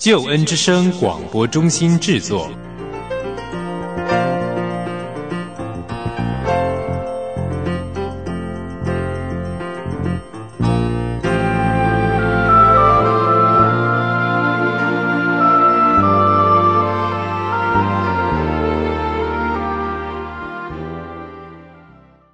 [0.00, 2.48] 救恩之声广播中心制作。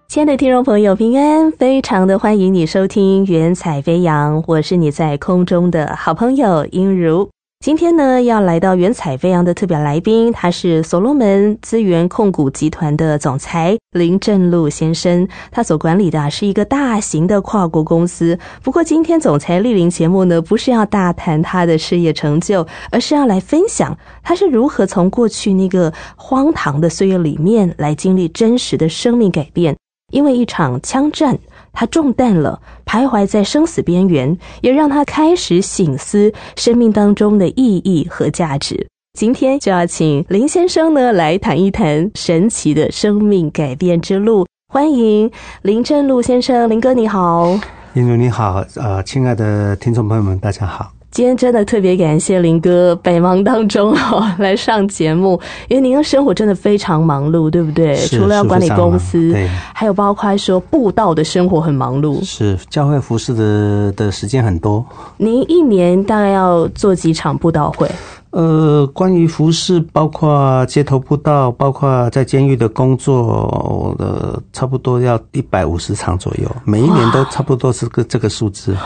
[0.07, 1.51] 亲爱的听众朋友，平安！
[1.51, 7.29] 非常的欢迎你收听《云彩飞扬》，我是你在空中的好朋友英如。
[7.67, 15.27] 今天呢，要来到《原彩飞扬》的特别来宾，他是所罗门资源控股集团的总裁林正禄先生。
[15.51, 18.39] 他所管理的是一个大型的跨国公司。
[18.63, 29.77] 不过，今天总裁莅临节目呢，不是要大谈他的事业成就，而是要来分享他是如何从过去那个荒唐的岁月里面来经历真实的生命改变。
[30.13, 31.37] 因为一场枪战，
[31.77, 38.89] 他中弹了，徘徊在生死边缘，也让他开始醒思生命当中的意义和价值。
[39.13, 44.47] 今天就要请林先生呢来谈一谈神奇的生命改变之路。
[44.73, 47.59] 欢迎林正禄先生，林哥你好，
[47.93, 50.96] 林如你好，呃，亲爱的听众朋友们，大家好。
[51.17, 57.97] 今天真的特别感谢林哥百忙当中哦来上节目，因为您的生活真的非常忙碌，对不对？
[58.09, 62.23] 除了要管理公司，对，还有包括说布道的生活很忙碌。
[62.23, 64.85] 是教会服饰的的时间很多。
[65.17, 67.91] 您一年大概要做几场布道会？
[68.37, 78.77] 呃，关于服饰，包括街头步道，包括在监狱的工作，呃，差不多要一百五十场左右，每一年都差不多是个这个数字。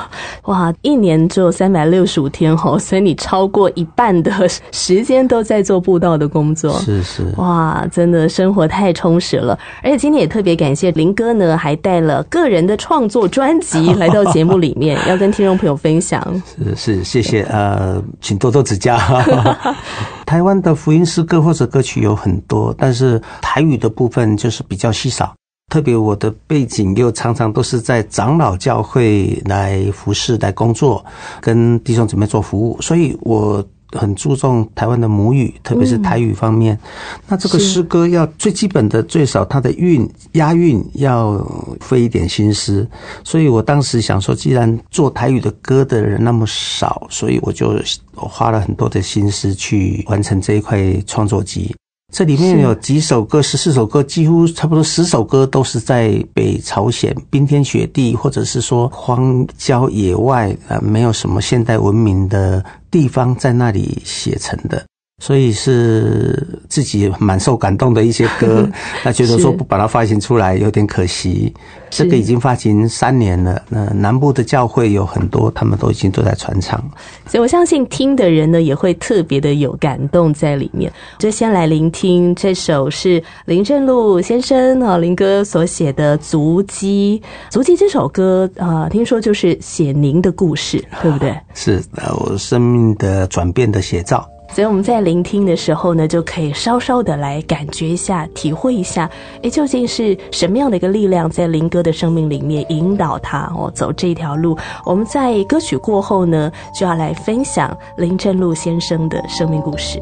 [0.44, 4.30] 哇，一年只有三百六十五天哦，所以你超过一半的
[4.70, 6.78] 时间都在做步道的工作。
[6.78, 9.58] 是是，哇，真的生活太充实了。
[9.82, 16.22] 而且今天也特别感谢林哥呢，还带了个人的创作专辑来到节目里面， 要跟听众朋友分享。
[16.56, 18.96] 是是，谢谢，呃，请多多指教。
[20.26, 25.34] 台湾的福音诗歌或者歌曲有很多，但是台语的部分就是比较稀少。
[25.70, 31.04] 特别我的背景又常常都是在长老教会来服侍、来工作，
[31.40, 36.78] 跟弟兄姊妹做服务，所以我很注重台湾的母语，特别是台语方面。
[37.26, 41.38] 那这个诗歌要最基本的，最少它的韵、押韵要
[41.80, 42.86] 费一点心思。
[43.24, 47.74] 所以我当时想说，既然做台语的歌的人那么少，所以我就
[48.14, 51.74] 花了很多的心思去完成这一块创作集。
[52.12, 64.84] 这里面有几首歌，十四首歌，几乎差不多十首歌都是在北朝鲜冰天雪地，或者是说荒郊野外，呃，没有什么现代文明的地方，在那里写成的。
[65.20, 68.68] 所以是自己蛮受感动的一些歌，
[69.04, 71.54] 那觉得说不把它发行出来有点可惜。
[71.90, 76.80] 这个已经发行三年了，那南部的教会有很多，他们都已经都在传唱。
[77.26, 80.90] 所以我相信听的人呢也会特别的有感动在里面。
[81.18, 87.20] 就先来聆听这首是林正禄先生啊林哥所写的《足迹》。
[87.52, 91.36] 《足迹》这首歌啊，听说就是写您的故事，对不对？
[91.54, 94.24] 是呃，我生命的转变的写照。
[94.52, 99.08] 所以我们在聆听的时候呢，就可以稍稍的来感觉一下、体会一下，
[99.42, 104.58] 哎，究竟是什么样的一个力量在林哥的生命里面引导他哦走这条路？
[104.84, 110.00] 我们在歌曲过后呢，就要来分享林正禄先生的生命故事。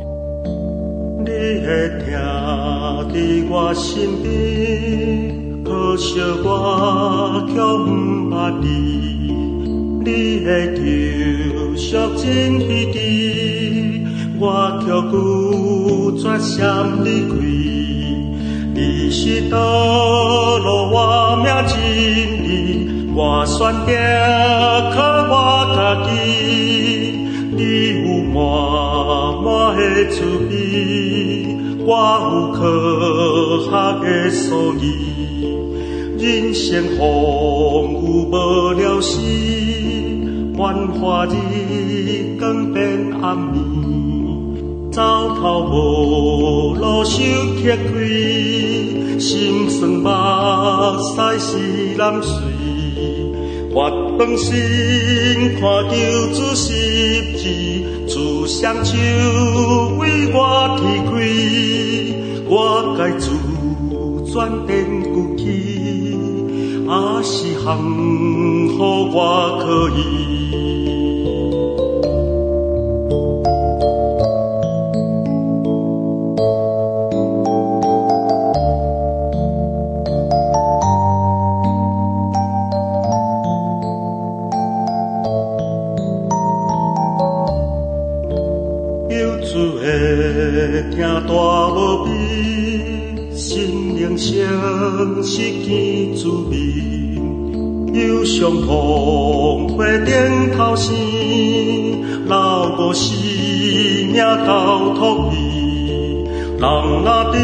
[1.19, 2.12] 你会听
[3.12, 3.14] 在
[3.50, 8.66] 我身边，可惜我却不捌你。
[10.04, 10.06] 你
[10.44, 10.81] 会救
[11.76, 13.88] 赎真彼地。
[14.41, 15.16] 我却拒
[16.23, 17.35] 绝闪离开，
[18.73, 19.56] 你是道
[20.58, 20.96] 路我
[21.43, 21.75] 命真
[22.44, 22.49] 理，
[23.17, 23.90] 我选择
[24.94, 24.96] 靠
[25.29, 25.35] 我
[25.75, 26.08] 家己。
[27.50, 27.61] 你
[28.05, 28.37] 有满
[29.43, 29.46] 满
[29.76, 29.82] 的
[30.12, 30.17] 慈
[30.49, 30.52] 悲，
[31.84, 31.91] 我
[32.23, 32.56] 有可
[33.69, 34.84] 下的所以，
[36.17, 37.00] 人生风
[37.93, 37.96] 雨
[38.31, 38.32] 无
[38.79, 39.19] 了时，
[40.56, 41.34] 繁华日
[42.38, 42.79] 光变
[43.20, 43.97] 暗暝。
[44.90, 45.02] 走
[45.37, 47.23] 投无路，想
[47.56, 47.90] 撇开，
[49.20, 50.08] 心酸目
[51.00, 51.50] 屎是
[51.96, 52.32] 难水。
[53.75, 54.56] 发放心，
[55.61, 55.94] 看救
[56.35, 56.67] 主十
[57.37, 57.43] 字，
[58.08, 58.96] 主双手
[59.99, 60.02] 为
[60.32, 60.37] 我
[60.79, 61.11] 提开，
[62.49, 62.52] 我
[62.96, 63.31] 该自
[64.32, 66.17] 转变骨气，
[66.88, 67.67] 还是幸
[68.76, 68.79] 福
[69.12, 69.19] 我
[69.62, 70.00] 可以。
[94.19, 96.56] 心灵声是见滋味。
[97.94, 100.93] 忧伤痛花顶头生，
[102.26, 105.37] 老母生命交托伊。
[106.59, 106.69] 人
[107.05, 107.38] 若知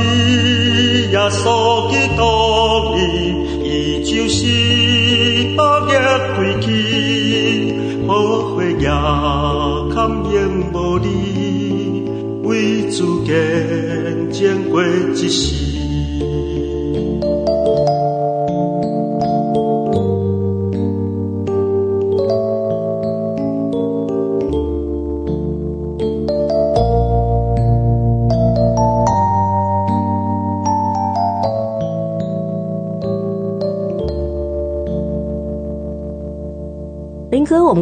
[1.13, 2.21] 耶稣基督
[2.97, 2.99] 里，
[3.63, 4.37] 伊就是
[5.57, 5.95] 百业
[6.35, 6.67] 归去，
[8.09, 8.11] 无
[8.57, 8.89] 悔也
[9.95, 9.95] 堪
[10.33, 10.35] 应
[10.73, 11.07] 无离。
[12.43, 13.33] 为自见
[14.33, 15.73] 证过一世。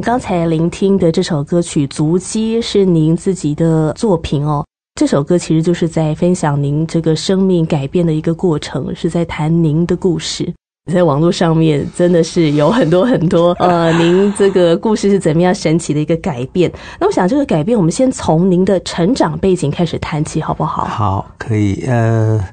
[0.02, 4.64] 刚才聆听的这首歌曲《足迹》是您自己的作品哦。
[4.98, 10.52] 这首歌其实就是在分享您这个生命改变的一个过程，是在谈您的故事。
[10.92, 16.70] 在网络上面真的是有很多很多呃，您这个故事是怎么样神奇的一个改变？
[16.98, 20.84] 那我想这个改变，我们先从您的成长背景开始谈起，好不好？
[20.84, 21.84] 好，可以。
[21.86, 22.44] 呃，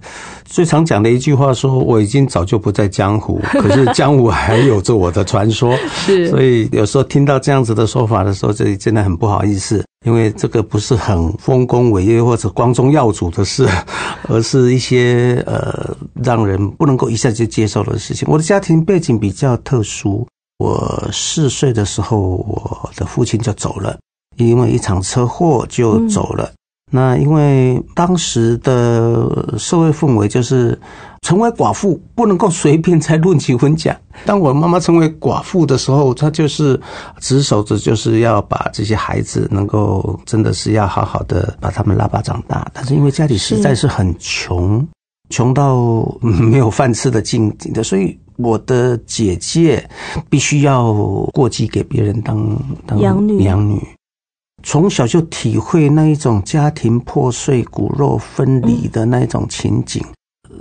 [0.50, 13.70] 最常讲的一句话说：“我已经早就不在江湖， 可是江湖还有着我的传说。”是，所以有时候听到这样子的说法的时候，这真的很不好意思，因为这个不是很丰功伟业或者光宗耀祖的事，
[14.28, 18.28] 而是一些呃让人不能够一下就接受的事情。
[18.30, 23.96] 我的家庭背景比较特殊，我四岁的时候，我的父亲就走了，
[24.38, 26.52] 因为一场车祸就走了。
[26.90, 30.78] 那因为当时的社会氛围就是
[31.22, 33.96] 成为寡妇不能够随便再论起婚嫁。
[34.26, 36.80] 当我妈妈成为寡妇的时候，她就是
[37.20, 42.70] 执守着就是要把这些孩子能够真的是要好好的把他们拉拔长大。
[42.74, 44.86] 但是因为家里实在是很穷，
[45.30, 49.88] 穷到没有饭吃的境地的，所以我的姐姐
[50.28, 50.92] 必须要
[51.34, 52.58] 过继给别人当
[52.88, 53.80] 当养女养女。
[54.70, 60.00] 从小就体会那一种家庭破碎、骨肉分离的那一种情景，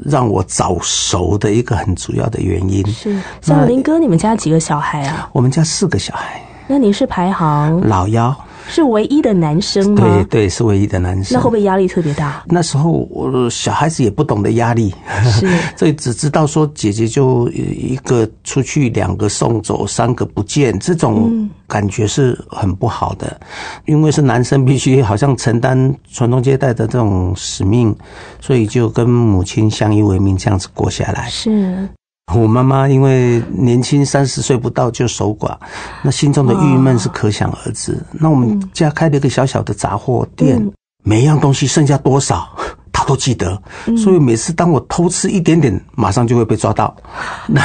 [0.03, 2.83] 让我早熟的一个很主要的原因。
[2.87, 5.29] 是，像林哥，你们家几个小孩啊？
[5.35, 8.35] 我们家四个小孩，那你是排行老幺，
[8.69, 10.03] 是唯一的男生吗？
[10.03, 11.37] 对对，是唯一的男生。
[11.37, 12.43] 那会不会压力特别大？
[12.47, 14.95] 那时候我小孩子也不懂得压力，
[15.25, 23.41] 是， 所以只知道说姐姐就一个出去，两个送走，三个不见，这种感觉是很不好的。
[23.87, 27.95] 因为是男生，必须好像承担传宗接代的这种使命，
[28.41, 31.29] 所以就跟母亲相依为命，这样子过下来。
[31.29, 31.89] 是。
[32.35, 35.57] 我妈妈因为年轻三十岁不到就守寡，
[36.03, 37.99] 那心中的郁闷是可想而知。
[38.13, 40.71] 那我们家开了一个小小的杂货店，
[41.05, 42.47] 每一样东西剩下多少，
[42.93, 43.61] 她都记得。
[43.97, 46.95] 所以每次当我偷吃一点点，马上就会被抓到。
[47.49, 47.63] 那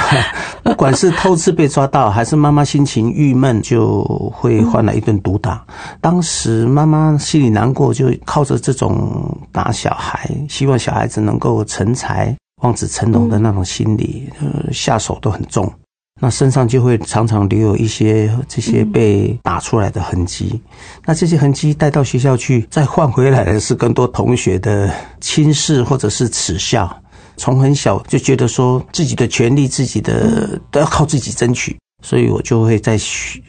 [0.64, 4.04] 不管是偷吃被抓到，还是妈妈心情郁闷，就
[4.34, 5.62] 会换来一顿毒打。
[6.00, 12.34] 当时妈妈心里难过，就靠着这种打小孩，希望小孩子能够成才。
[12.64, 15.72] 望子成龙的那种心理，呃，下手都很重，
[16.20, 20.62] 那身上就会常常留有一些这些被打出来的痕迹。
[21.06, 26.90] 那这些痕迹带到学校去，再换回来的是更多同学的轻视或者是耻笑。
[27.36, 32.96] 从很小就觉得说自己的权利、自己的都要靠自己争取，所以我就会在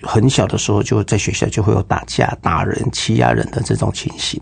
[0.03, 4.41] 很小的时候就在学校就会有打架、打人、欺压人的这种情形。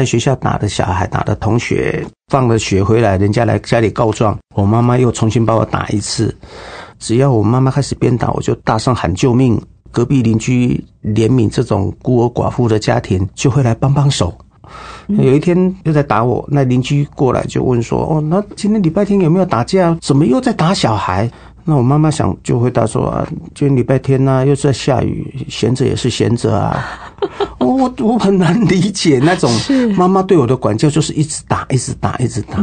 [0.00, 6.34] 在学校打的小孩，打的同学，放了学回来，人家来家里告状，我妈妈又重新把我打一次。
[6.98, 9.60] 只要我妈妈开始鞭打，我就大声喊救命。
[9.90, 14.32] 隔壁邻居怜悯这种孤儿寡妇的家庭，就会来帮帮手。
[15.08, 19.94] 有一天又在打我，那邻居过来就问说：“哦，那今天礼拜天有没有打架？
[20.00, 21.30] 怎么又在打小孩？”
[21.64, 26.84] 那我妈妈想就回答说：“啊，今天礼拜天呐，又在下雨，闲着也是闲着啊。
[27.60, 29.50] ”我我我很难理解那种
[29.96, 32.58] 妈妈对我的管教，就是一直打，一直打，一直打，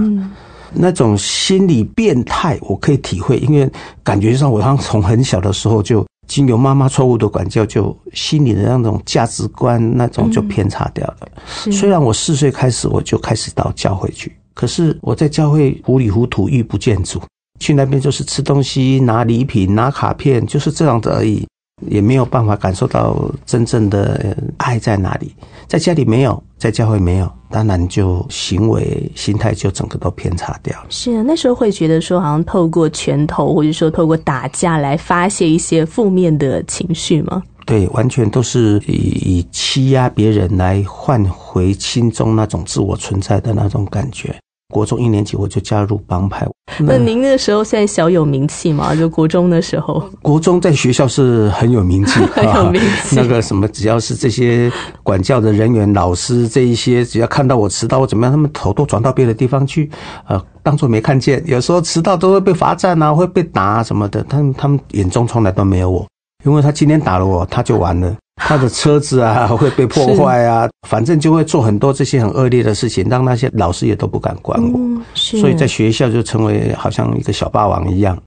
[0.74, 3.70] 那种心理变态，我可以体会，因为
[4.04, 11.28] 感觉上我好像从很小的时候就经由妈妈错误的管教，就心里的那种价值观那种就偏差掉了。
[11.46, 17.22] 虽然我四岁开始我就开始到教会去，可是我在教会糊里糊涂，遇不见主。
[17.60, 21.46] 去那边就是吃东西、拿礼品、拿卡片，就是这样子而已，
[21.88, 25.36] 也没有办法感受到真正的爱在哪里。
[25.68, 30.86] 在家里没有，在教会没有，当然就行为心态就整个都偏差掉了。
[30.90, 37.44] 是啊，那时候会觉得说，好像透过拳头或者说透过打架来发泄一些负面的情绪吗？
[37.66, 44.34] 对，完全都是以以欺压别人来换回心中那种自我存在的那种感觉。
[44.70, 46.46] 国中一年级我就加入帮派。
[46.80, 48.94] 那您那时候现在小有名气吗？
[48.96, 53.16] 就国中的时候，国中在学校是很有名气， 很有名气。
[53.16, 54.72] 那个什么，只要是这些
[55.02, 59.90] 管教的人员、老师这一些，只要看到我迟到或怎么样，他们头都转到别的地方去，
[60.28, 61.42] 呃，当做没看见。
[61.48, 64.22] 有时候迟到都会被罚站啊，会被打什么的。
[64.24, 66.06] 他们他们眼中从来都没有我，
[66.46, 68.14] 因为他今天打了我，他就完了。
[68.38, 74.80] 他的车子啊会被破坏啊，反正就会做很多这些很恶劣的事情，让那些老师也都不敢管我。
[75.14, 78.18] 所以在学校就成为好像一个小霸王一样。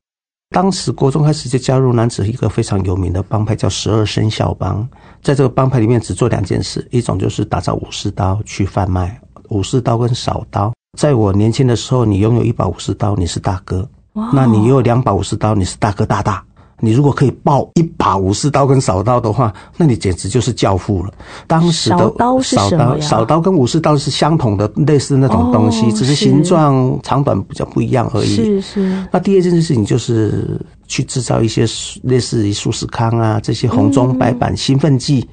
[0.51, 4.87] 当时国中开始就加入男子一个非常有名的帮派，叫十二生肖帮。
[5.23, 9.19] 在这个帮派里面，只做两件事：一种就是打造武士刀去贩卖
[9.51, 10.73] 武士刀跟扫刀。
[10.99, 13.85] 在我年轻的时候，你拥有一把武士刀，你是大哥；
[14.33, 16.45] 那你有两把武士刀，你是大哥大大。
[16.81, 21.13] 你如果可以抱一把武士刀跟扫刀的话，那你简直就是教父了。
[21.47, 28.35] 当时的扫刀是扫刀，扫刀跟武士刀是相同的，类似那种东西，只是形状长短比较不一样而已。
[28.35, 29.07] 是是。
[29.13, 30.61] 那第二件事情就是。
[30.91, 31.65] 去制造一些
[32.03, 35.25] 类似于舒适康啊这些红中白板兴奋剂，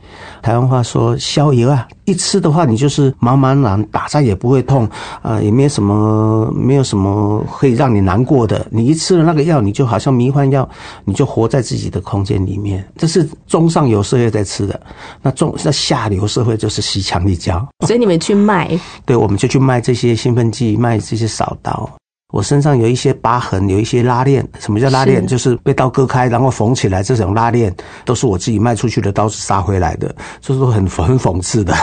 [0.43, 4.87] 台湾话说消油啊，一吃的话你就是茫茫然，打仗也不会痛
[5.23, 8.67] 啊，也没有什么没有什么可以让你难过的。
[8.69, 10.69] 你一吃了那个药，你就好像迷幻药，
[11.05, 12.87] 你就活在自己的空间里面。
[12.95, 14.79] 这是中上游社会在吃的，
[15.23, 17.67] 那中那下流社会就是吸强力胶。
[17.87, 18.79] 所以你们去卖？
[19.07, 21.89] 对，我们就去卖这些兴奋剂，卖这些扫刀。
[22.33, 24.45] 我身上有一些疤痕，有一些拉链。
[24.59, 25.25] 什么叫拉链？
[25.25, 27.01] 就是被刀割开，然后缝起来。
[27.01, 31.73] 这种拉链都是我自己卖出去的刀子杀回来的，这是很很讽刺的。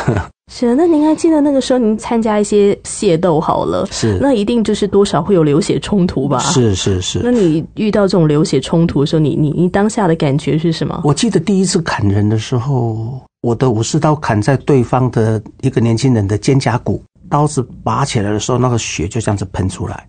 [0.52, 3.86] 是，那您还记得那个时候您参加一些械斗好了？
[3.90, 6.38] 是，那一定就是多少会有流血冲突吧？
[6.40, 7.20] 是是是。
[7.24, 11.00] 那你遇到这种流血冲突的时候，你你你当下的感觉是什么？
[11.04, 17.02] 我记得第一次砍人的时候，我的武士刀砍在对方的一个年轻人的肩胛骨。
[17.28, 20.09] 刀子拔起来的时候，那个血就这样子喷出来，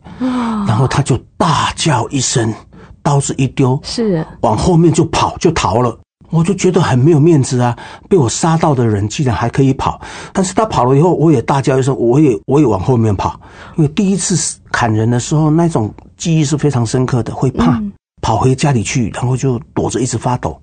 [0.68, 2.54] 然后他就大叫一声，
[3.02, 5.98] 刀子一丢，是往后面就跑就逃了。
[6.32, 7.78] 我就觉得很没有面子啊！
[8.10, 10.02] 被我杀到的人竟然还可以跑，
[10.34, 13.40] 但是他跑了以后，我也大叫一声，我也我也往后面跑，
[13.78, 17.82] 因为第一次砍人的时候，那种记忆是非常深刻的，会怕。
[18.26, 20.60] 跑回家里去，然后就躲着，一直发抖。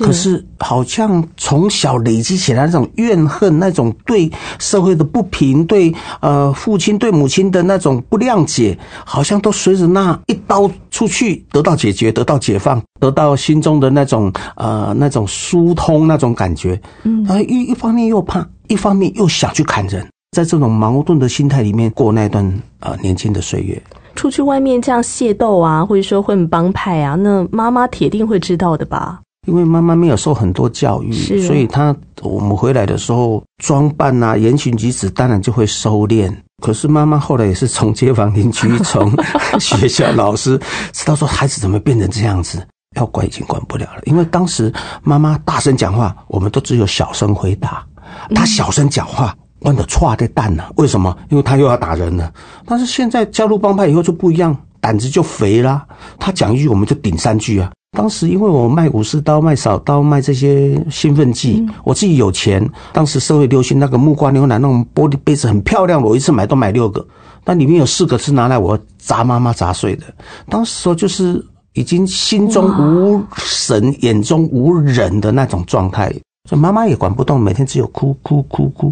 [0.00, 16.80] 可是好像从小累积起来那种怨恨，那种对社会的不平，对呃父亲对母亲的那种不谅解，好像都随着那一刀出去得到解决，得到解放，得到心中的那种呃那种疏通那种感觉。
[17.02, 20.02] 嗯，啊一一方面又怕，一方面又想去砍人，
[20.34, 22.42] 在这种矛盾的心态里面过那段
[22.80, 23.82] 呃年轻的岁月。
[24.14, 29.20] 出去外面这样械斗啊，或者说混帮派啊，那妈妈铁定会知道的吧？
[29.48, 36.32] 因为妈妈没有受很多教育，所以她我们回来的时候装扮啊、言行举止当然就会收敛。
[36.62, 39.10] 可是妈妈后来也是从街坊邻居、从
[39.58, 40.56] 学校老师
[40.92, 42.64] 知道说孩子怎么变成这样子，
[42.96, 44.02] 要管已经管不了了。
[44.04, 47.84] 因为当时妈妈大声讲话，我们都只有小声回答；
[48.32, 49.34] 她小声讲话。
[49.64, 50.64] 弯的歘的蛋呢？
[50.76, 51.16] 为什么？
[51.30, 52.32] 因为他又要打人了。
[52.66, 55.84] 但是现在加入帮派以后就不一样，胆子就肥啦。
[56.18, 57.70] 他讲一句，我们就顶三句啊。
[57.96, 62.66] 当时因为我卖武士刀、卖扫刀、卖这些兴奋剂，我自己有钱。
[62.92, 67.06] 当时社会流行那个木瓜牛奶那种玻璃杯子，很漂亮，我一次买都买六个。
[67.44, 70.04] 那里面有四个是拿来我砸妈妈砸碎的。
[70.48, 76.10] 当时说就是已经心中无神、眼中无人的那种状态，
[76.48, 78.90] 所以妈妈也管不动，每天只有哭哭哭哭。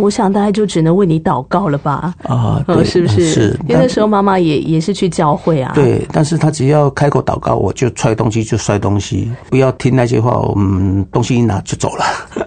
[0.00, 2.14] 我想大概就只能为你祷告了吧？
[2.24, 3.26] 啊，是不是？
[3.28, 5.72] 是，因为那时候妈妈也也是去教会啊。
[5.74, 12.04] 对，但是他只要开口祷告，我就摔东西就摔东西，不要听那些话，我们东西一拿就走了，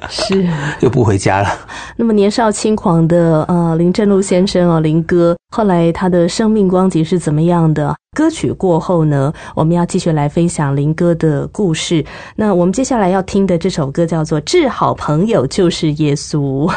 [0.10, 0.48] 是，
[0.82, 1.50] 又不回家了。
[1.96, 7.96] 那么年少轻狂的呃林正禄先生哦，林哥，后来他的生命光景是怎么样的？
[8.14, 12.04] 歌曲过后呢，我们要继续来分享林哥的故事。
[12.36, 16.72] 那我们接下来要听的这首歌叫做《致好朋友就是耶稣》。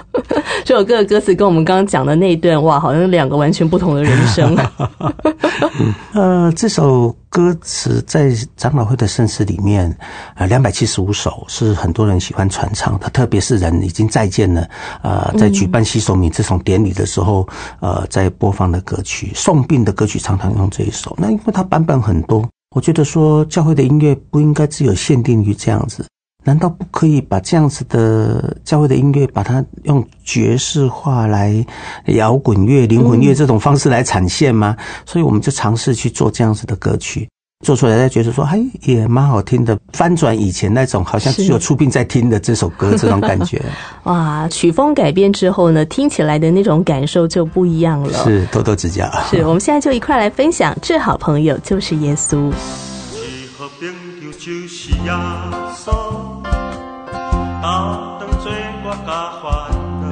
[0.64, 4.56] 这首歌的歌词跟我们刚刚讲的那一段，哇，好像两个完全不同的人生。
[6.12, 9.96] 呃，这首歌词在长老会的圣诗里面，
[10.34, 14.68] 呃，两百七十五首是很多人喜欢传唱的，特别是人已经再见了，
[15.00, 21.14] 呃，在举办西索米这种典礼的时候，呃，在播放的歌曲，送殡的歌曲常常用这一首。
[21.16, 22.44] 那因为它版本很多，
[22.74, 26.04] 我觉得说教会的音乐不应该只有限定于这样子。
[26.44, 31.64] 难道不可以把这样子的教会的音乐，把它用爵士化来
[32.06, 34.76] 摇滚乐、灵魂乐这种方式来展现吗？
[35.04, 37.28] 所以我们就尝试去做这样子的歌曲，
[37.64, 43.60] 做出来，大家觉得说，哎，也蛮好听的，翻转以前那种好像只有出殡在听的这首歌这种感觉。
[44.04, 48.24] 哇，曲风改变之后呢，听起来的那种感受就不一样了。
[48.24, 49.06] 是，多多指教。
[49.30, 52.50] 是我们现在就一块来分享，最好朋友就是耶稣。
[54.38, 55.12] 就是耶
[55.74, 58.50] 稣，担当做
[58.82, 59.08] 我甲
[59.42, 59.44] 烦
[60.00, 60.02] 恼，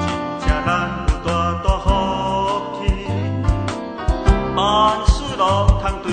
[0.00, 0.04] 真
[0.40, 0.68] 正咱
[1.08, 1.28] 有大
[1.62, 1.86] 大福
[2.78, 2.80] 气，
[4.54, 4.58] 万
[5.06, 5.42] 事拢
[5.80, 6.06] 通对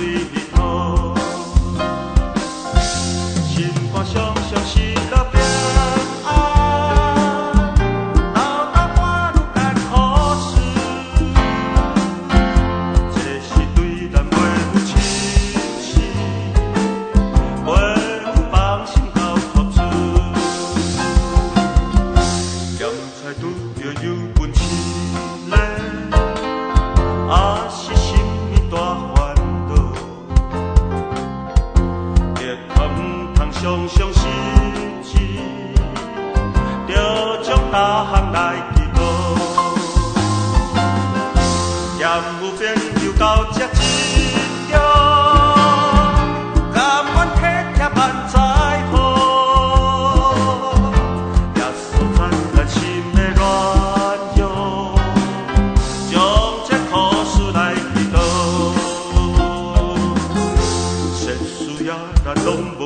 [62.36, 62.83] 事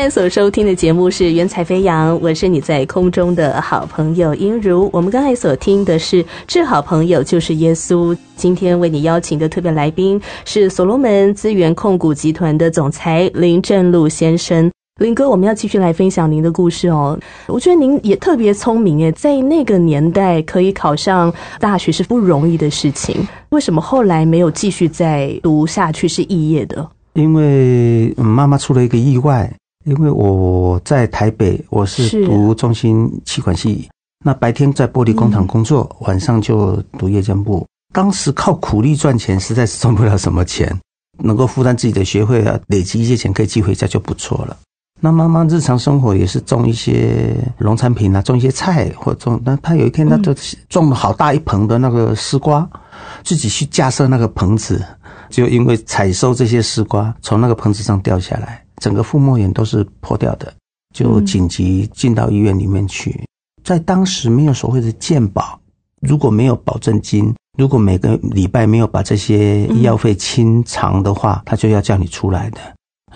[0.00, 4.88] 现在所收听的节目是《原彩飞扬》，我是你在空中的好朋友音如。
[4.94, 8.14] 我们刚才所听的是《致好朋友就是耶稣》。
[8.34, 14.72] 今天为你邀请的特别来宾是所罗门资源控股集团的总裁林正禄先生。
[15.02, 17.20] 林哥，我们要继续来分享您的故事哦。
[17.46, 23.28] 我觉得您也特别聪明耶，在那个年代可以考上大学是不容易的事情。
[23.50, 26.88] 为什么后来没有继续再读下去是肄业的？
[27.12, 29.52] 因为嗯妈妈出了一个意外，
[29.90, 33.90] 因为我在台北，我是是读中心气管系，
[34.24, 37.66] 那白天在玻璃工厂工作，晚上就读夜间部。
[37.92, 40.72] 当时靠苦力赚钱，实在是赚不了什么钱，
[41.18, 44.56] 能够负担自己的学费啊，累积一些钱可以寄回家就不错了。
[45.00, 49.42] 那妈妈日常生活也是种一些农产品啊，种一些菜或种。
[49.44, 50.32] 那她有一天，她就
[50.68, 52.68] 种了好大一盆的那个丝瓜，
[53.24, 54.80] 自己去架设那个棚子，
[55.28, 60.52] 就因为采收这些丝瓜从那个棚子上掉下来，整个腹膜炎都是破掉的，
[60.92, 63.22] 就紧急进到医院里面去。
[63.62, 65.60] 在当时没有所谓的健保，
[66.00, 72.58] 如果没有保证金，如果每个礼拜没有把这些医药费清偿的话，他就要叫你出来的。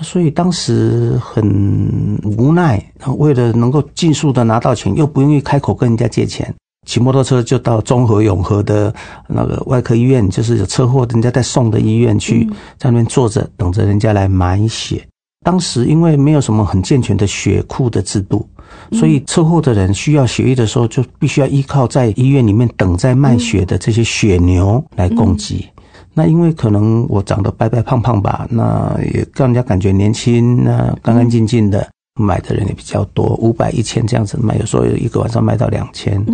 [0.03, 2.85] 所以当时很无奈，
[3.17, 6.53] 为了能够尽速的拿到钱，又不愿意开口跟人家借钱，
[6.85, 8.93] 骑摩托车就到中和永和的
[9.29, 12.45] 那个外科医院，就是有车祸人家在送的医院去，
[12.77, 15.07] 在那边坐着等着人家来买血。
[15.45, 18.49] 当时因为没有什么很健全的血库的制度，
[18.93, 25.69] 所以车祸的人需要血液的时候，就必须要依靠在医院里面等在卖血的这些血牛来供给。
[26.15, 36.25] 那因为可能我长得白白胖胖吧，那也让人家感觉年轻，那干干净净的，买的人也比较多，五百、一千这样子卖，有时候一个晚上卖到两千。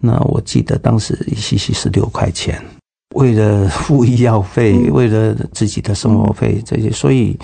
[0.00, 2.60] 那我记得当时一吸吸是六块钱，
[3.16, 7.36] 为了付医药费，为了自己的生活费这些，所以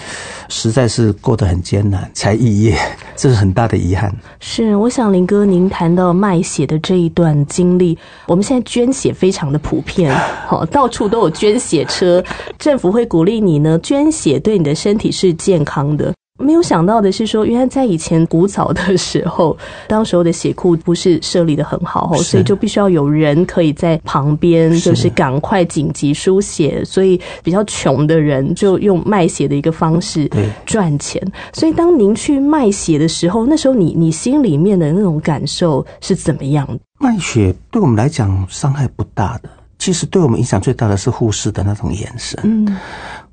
[0.49, 2.79] 实在是过得很艰难，才肄业，
[3.17, 4.15] 这是很大的遗憾。
[4.39, 7.99] 是，我想林哥，您谈到卖血的这一段经历，
[8.29, 10.15] 我们现在捐血非常的普遍，
[10.47, 12.23] 好，到处都有捐血车，
[12.59, 16.15] 政府会鼓励你呢，捐血对你的身体是健康的。
[16.39, 19.57] 没有想到的是，说原来在以前古早的时候，
[19.89, 26.85] 当时候的血库不是设立的很好，所以就必须要有人可以在旁边，就是赶快紧急输血。
[26.85, 30.31] 所以比较穷的人就用卖血的一个方式
[30.65, 31.23] 赚钱。
[31.53, 36.69] 所以当您去卖血的时候，那时候你你心里面的那种感受是怎么样？
[36.99, 42.39] 卖血对我们来讲伤害不大的，其实对我们影响最大的是护士的那种眼神。
[42.45, 42.77] 嗯。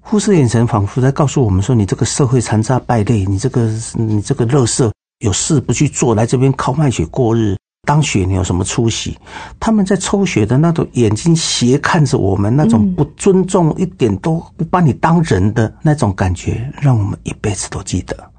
[0.06, 9.18] 护士眼神仿佛在告诉我们说：“你这个社会残渣败类，你这个你这个乐色，有事不去做，来这边靠卖血过日，当血你有什么出息？”
[9.60, 18.33] 他们在抽血的那种眼睛斜看着我们，那种不尊重，一点都不把你当人的那种感觉，让我们一辈子都记得。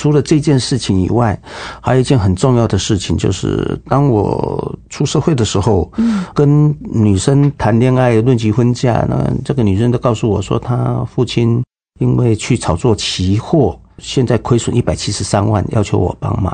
[0.00, 1.40] 除了这件事情以外，
[1.80, 5.90] 还有一件很重要的事情，就是当我出社会的时候，
[6.34, 11.62] 跟女生谈恋爱论及婚嫁，那这个女生都告诉我说，她父亲
[12.00, 16.52] 因为去炒作期货，现在亏损一百七十三万，要求我帮忙。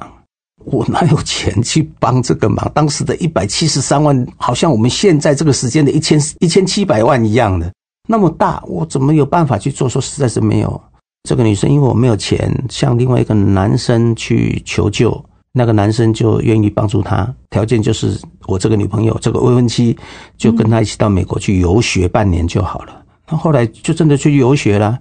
[0.67, 2.71] 我哪有钱去帮这个忙？
[2.75, 7.73] 当时的一百七十三万，好像我们现在这个时间的一千一千七百万一样的，
[8.07, 9.89] 那么大，我怎么有办法去做？
[9.89, 10.81] 说实在是没有。
[11.29, 19.97] 这个女生因为我没有钱，向另外一个男生去求救，那个男生就愿意帮助她，条件就是我这个女朋友，这个未婚妻
[20.39, 22.97] 就跟他一起到美国去游学半年就好了。
[23.31, 24.99] 那后来就真的去游学了，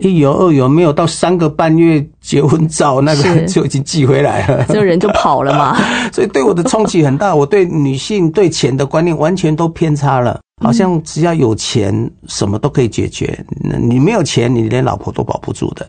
[0.00, 5.78] 一游二游，没有到三个半月，结婚照那个就已经寄回来了，这个人就跑了嘛。
[6.12, 10.38] 所以对我的冲击很大，我对女性对钱的观念完全都偏差了。
[10.60, 13.44] 好像只要有钱，什么都可以解决。
[13.80, 15.88] 你没有钱，你连老婆都保不住的。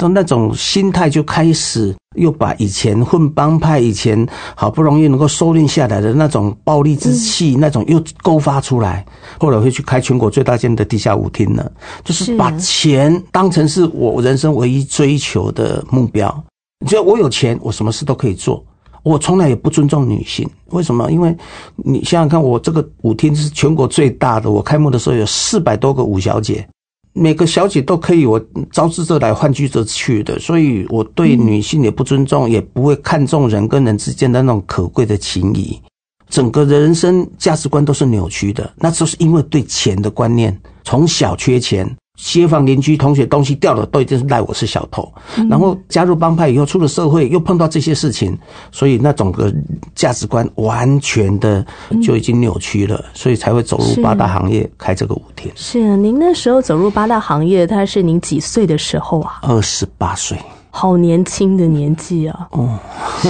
[0.00, 9.04] 都那种心态就开始又把以前混帮派、以前好不容易能够收敛下来的那种暴力之气，那种又勾发出来。
[9.38, 11.70] 后来会去开全国最大间的地下舞厅了，
[12.02, 16.44] 就是把钱当成是我人生唯一追求的目标。
[16.86, 18.64] 只要我有钱，我什么事都可以做。
[19.02, 21.10] 我从来也不尊重女性，为什么？
[21.10, 21.36] 因为
[21.76, 26.66] 你想想看，我这个舞厅是全国最大的，我开幕的时候有四百多个舞小姐，
[27.12, 35.80] 每个小姐都可以我招之则来，换居则去的，所以我对女性也不尊重，也不会看重人跟人之间的那种可贵的情谊，
[36.28, 41.96] 整个人生价值观都是扭曲的，那就是因为对钱的观念，从小缺钱。
[42.16, 45.10] 街坊邻居同学东西掉了，都已经是赖我是小偷。
[45.48, 48.38] 然后加入帮派以后，出了社会又碰到这些事情，
[48.70, 49.52] 所以那种个
[49.94, 51.64] 价值观完全的
[52.02, 55.50] 就已经扭曲了，所以才会走入八大行业开这个舞厅。
[55.54, 59.40] 是啊您那时候走入八大行业，他是您几岁的时候啊？
[59.42, 60.38] 二十八岁。
[60.74, 62.48] 好年轻的年纪啊！
[62.52, 62.78] 哦，
[63.20, 63.28] 是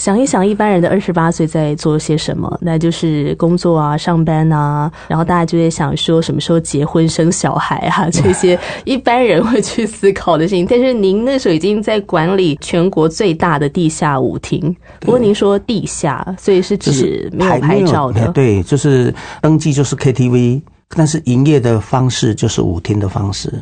[0.00, 2.58] 想一想，一般人的二十八岁在做些什么？
[2.62, 10.66] 那就是工作啊，上班啊，然后大家就会想说什么时候结婚生小孩啊， 这些一般人会去思考的事情。
[10.66, 20.62] 但是您那时候已经在管理全国最大的地下舞厅，不过您说地下，所以是指没有拍照的，对，就是登记就是 KTV，
[20.96, 23.52] 但是营业的方式就是舞厅的方式。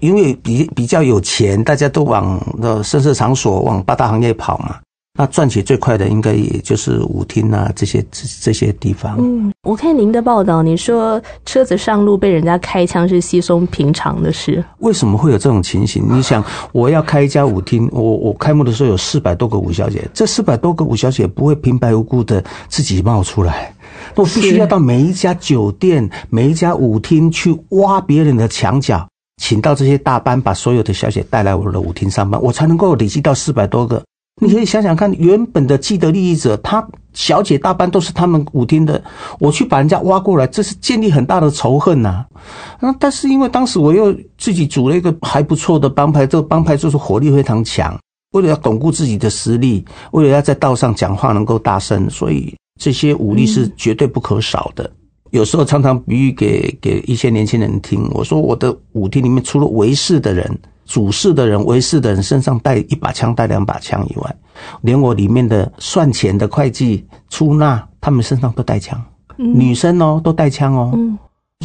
[0.00, 4.76] 因为比比较有钱，大家都往的声色场所、往八大行业跑嘛。
[5.16, 9.16] 那赚钱最快的，应该也就是舞厅啊这些这这些地方。
[9.18, 14.62] 嗯，我看您的报道，你说车子上路被人家开枪是稀松平常的事。
[14.78, 16.04] 为什么会有这种情形？
[16.08, 23.74] 你想，我要开一家舞厅，我我开幕的时候有四百多个舞小姐，这四百多个舞小姐不会平白无故的自己冒出来，
[24.14, 29.08] 我必须要到每一家酒店、每一家舞厅去挖别人的墙角。
[29.42, 34.02] 请到这些大班，把所有的小姐带来我的舞厅上班，我才能够累积到四百多个。
[34.38, 39.02] 你可以想想看，原本的既得利益者，他小姐大半都是他们舞厅的，
[39.38, 42.26] 我去把人家挖过来，这是建立很大的仇恨呐。
[42.78, 47.98] 那但是因为当时我又自己组了一个还不错的帮派，这个帮派就是火力非常强，
[48.32, 54.90] 为了要巩固自己的实力，为了要在道上讲话能够大声，所以这些武力是绝对不可少的。
[55.30, 64.36] 有时候常常比喻给给一些年轻人听，我说我的舞厅里面除了维士的人、主事的人、为事的人身上带一把枪、带两把枪以外，
[64.82, 68.98] 连我里面的算钱的会计、出纳，他们身上都带枪，
[69.36, 70.96] 女生哦都带枪哦，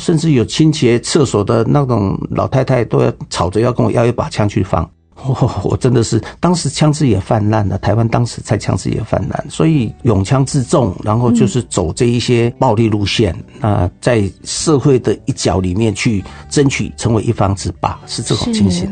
[0.02, 4.90] 甚至有清洁厕所的那种老太太都要吵着要跟我要一把枪去放。
[5.24, 18.92] 我 我真的是当时枪支也泛滥了，台湾当时才枪支也泛滥，所以勇枪自重，然后就是走这一些暴力路线，那在社会的一角里面去争取成为一方之霸，是这种情形。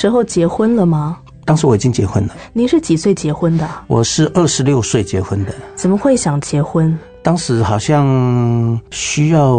[0.00, 1.18] 时候结婚了吗？
[1.44, 3.68] 当时我已经结婚了，您是几岁结婚的？
[3.86, 5.52] 我是二十六岁结婚的。
[5.76, 6.98] 怎么会想结婚？
[7.22, 9.50] 当时好像需要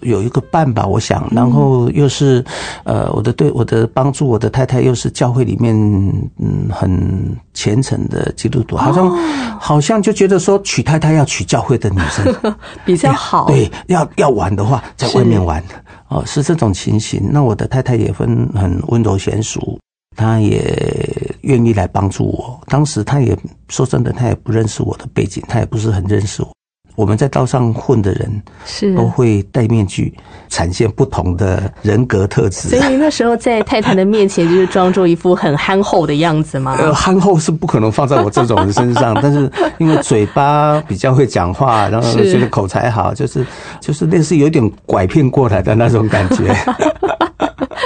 [0.00, 2.44] 有一个伴吧，我想，然后又是，
[2.84, 5.74] 呃，我的对我的帮助，我的太太又是教会里面
[6.38, 9.10] 嗯很虔诚的基督徒，好像、
[9.58, 12.34] 好像就觉得说娶太太要娶教会的女生
[12.84, 13.46] 比较好。
[13.46, 15.62] 对，要要玩的话在外面玩，
[16.08, 17.22] 哦，是这种情形。
[17.32, 19.78] 那我的太太也分很温柔娴熟，
[20.14, 20.60] 她也
[21.40, 22.60] 愿意来帮助我。
[22.66, 23.34] 当时她也
[23.68, 26.52] 说真的，她也不认识我的背景，她也不是很认识我。
[26.94, 30.12] 我们在道上混的人是都会戴面具，
[30.48, 32.68] 展现不同的人格特质。
[32.68, 36.76] 所以您那时候在太太的面前，就是装作一副很憨厚的样子吗？
[36.80, 43.46] 呃，憨厚是不可能放在我这种人身上， 但是因为嘴巴比较会讲话，然后觉得口才好，就是
[43.80, 46.54] 就是类似有点拐骗过来的那种感觉。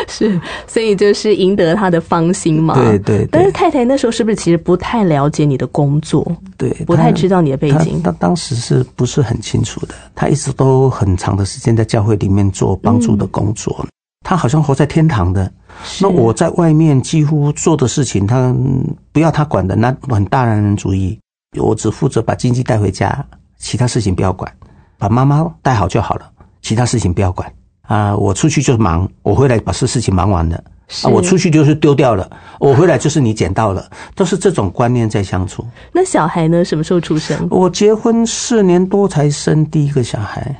[0.08, 2.74] 是，所以就是赢得他的芳心嘛。
[2.74, 6.24] 对对对但是太太那时候是不是其实不太了解你的工作？
[6.56, 9.94] 对，不太知道你的背景他他当时是不是很清楚的？
[10.14, 13.88] 他一直都很长的时间在教会里面做帮助的工作，嗯
[14.24, 15.52] 他好像活在天堂的。
[16.00, 21.16] 那我在外面几乎做的事情，他嗯不要他管的，那很大男人主义。
[21.58, 23.24] 我只负责把经济带回家，
[23.56, 24.52] 其他事情不要管，
[24.98, 26.28] 把妈妈带好就好了，
[26.60, 27.50] 其他事情不要管。
[27.86, 30.56] 啊、我出去就忙，我回来把事事情忙完了。
[31.02, 35.66] 啊，我出去就是丢掉了，我回来就是你捡到了，都是这种观念在相处。
[35.92, 36.64] 那小孩呢？
[36.64, 37.46] 什么时候出生？
[37.50, 40.54] 我结婚四年多才生第一个小孩，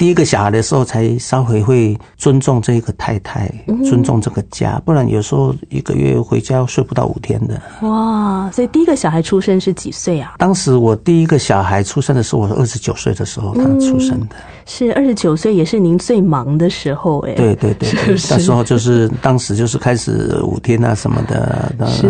[0.00, 3.52] 第一个小孩的时候才稍微会尊重这个太太，
[3.84, 7.60] 尊重这个家，不然有时候一个月回家睡不到五天的。
[7.82, 8.50] 哇！
[8.50, 10.36] 所以第一个小孩出生是几岁啊？
[10.38, 14.36] 当时我第一个小孩出生的时候，我二十九岁的时候他出生的。
[14.64, 17.34] 是二十九岁，也是您最忙的时候哎。
[17.34, 22.08] 对对对对，是 那时候就是当时就是开始五天啊什么的，呃是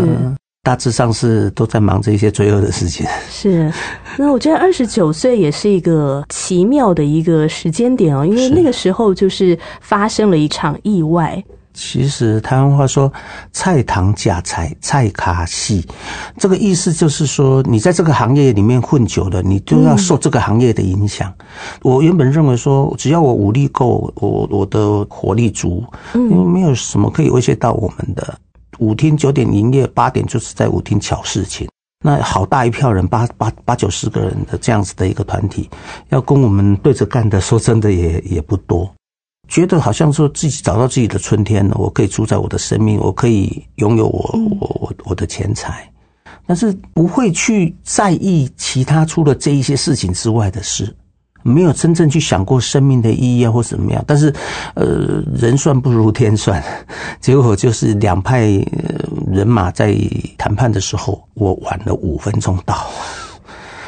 [0.62, 3.06] 大致上是都在忙着一些罪恶的事情。
[3.30, 3.72] 是，
[4.18, 11.42] 那我觉得二十九岁也是一个奇妙的一个时间点哦，因为那个时候就是发生了一场意外。
[11.72, 13.10] 其实台湾话说
[13.52, 15.82] “菜堂假菜，菜卡戏”，
[16.36, 21.32] 这个意思就是说，你在这个行业里面混久了，你就要受这个行业的影响。
[21.80, 28.36] 我原本认为说，只要我武力够，我我的火力足，因为没有什么可以威胁到我们的。
[28.80, 31.68] 舞厅九点营业，八点就是在舞厅巧事情。
[32.02, 35.68] 那好大一票人，八八八九十个人的这样子的一个团体，
[36.08, 38.90] 要跟我们对着干的，说真的也也不多。
[39.48, 45.92] 觉得好像说自己找到自己的春天了，我可以主宰我的生命，我可以拥有我我我我的钱财，
[46.46, 50.96] 但是不会去在意其他除了这一些事情之外的事，
[51.42, 54.04] 没有真正去想过生命的意义啊或怎么样。
[54.06, 54.32] 但是，
[54.74, 56.62] 呃，人算不如天算，
[57.20, 58.48] 结果就是两派
[59.30, 59.96] 人马在
[60.36, 62.86] 谈判的时候，我晚了五分钟到。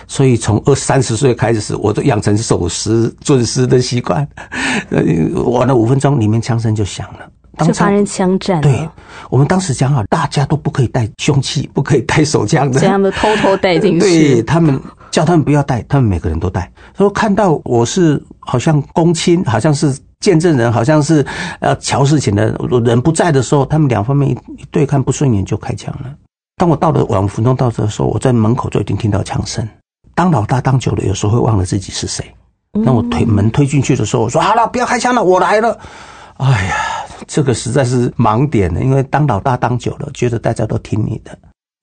[0.08, 4.28] 所以从二三十岁开始，我都养成守时准时的习惯。
[4.90, 5.02] 呃，
[5.44, 7.30] 晚了五分钟，里面枪声就响了。
[7.56, 8.88] 当就发生枪战了，对
[9.28, 12.78] 我们当时讲好，大家都不可以带凶器，不可以带手枪的。
[12.78, 14.00] 所以他们偷偷带进去。
[14.06, 16.70] 对他们叫他们不要带，他们每个人都带。
[16.96, 21.24] 说看到我是好像公亲，好像是见证人，好像是
[21.60, 26.14] 呃瞧事情的人不在的时候，他们两方面一一对看不顺眼就开枪了。
[26.56, 29.68] 当我到了往福中到的时候，我在门口就已经听到枪声。
[30.14, 32.24] 当老大当久了，有时候会忘了自己是谁。
[32.72, 35.78] 那我推门推进去的时候，我说好了，不要开枪了，我来了。
[36.38, 36.76] 哎呀，
[37.26, 41.36] 这个实在是盲点了，因为当老大当久了，觉得大家都听你的。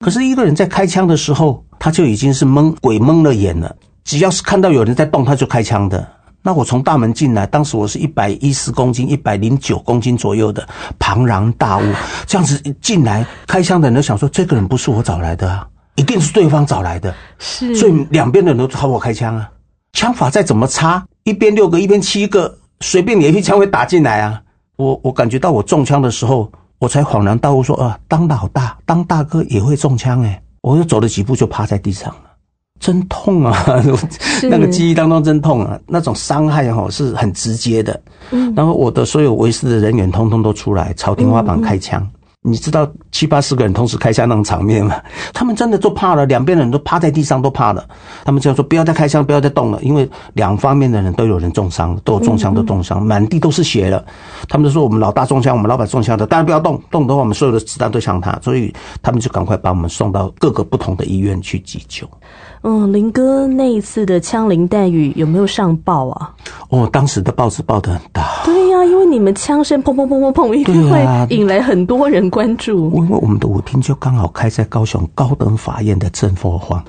[0.03, 3.75] 可是一个人在开枪的时候，他就已经是蒙鬼蒙了眼了。
[4.05, 6.07] 只要是看到有人在动，他就开枪的。
[6.41, 11.83] 那我从大门进来，当时我是一百一十公斤、一百零九公斤左右的庞然大物，
[12.25, 17.13] 这样子一进来开枪的人都想说，这个人不是我找来的啊，一定是对方找来的。
[17.37, 19.51] 是，所以两边的人都朝我开枪啊。
[19.91, 24.41] 枪法再怎么差，一边六个，一边七个，随便你一枪会打进来啊。
[24.79, 32.21] 我我感觉到我中枪的时候，我才恍然大悟说啊，当老大当大哥也会中枪哎、我又走了几步就趴在地上了。
[32.79, 33.53] 真痛啊！
[34.43, 38.01] 那个记忆当中真痛啊，那种伤害哈是很直接的。
[38.31, 42.09] 嗯，然后我的所有维斯的人员通通都出来朝天花板开枪。
[42.41, 44.95] 你知道七八十个人同时开枪那种场面吗？
[45.33, 47.85] 他们真的都怕了，两边的人都趴在地上都怕了。
[48.23, 54.05] 他们就说不要再开枪，不要再动了，因为两方面的人都有人重伤，都有中枪都重伤，满地都是血了。
[54.47, 62.09] 他们就说我们老大中枪，我们老板中枪的，当然不要动，动的话我们所有的子弹都向他，所以他们就赶快把我们送到各个不同的医院去急救。
[62.61, 66.33] 嗯，林哥那一次的枪林弹雨有没有上报啊？
[66.69, 68.43] 哦，当时的报纸报的很大。
[68.43, 72.91] 对呀，因为你们枪声砰砰砰砰砰，一定会引来很多人关注。
[72.95, 76.83] 因为我们的舞厅就刚好开在高雄高等法院的正后方，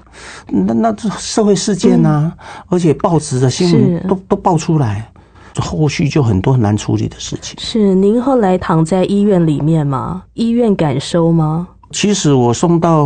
[0.48, 2.32] 那那这社会事件呐，
[2.68, 5.10] 而且报纸的新闻都都爆出来，
[5.56, 7.54] 后续就很多难处理的事情。
[7.58, 10.22] 是您后来躺在医院里面吗？
[10.34, 11.68] 医院敢收吗？
[11.92, 13.04] 其实我送到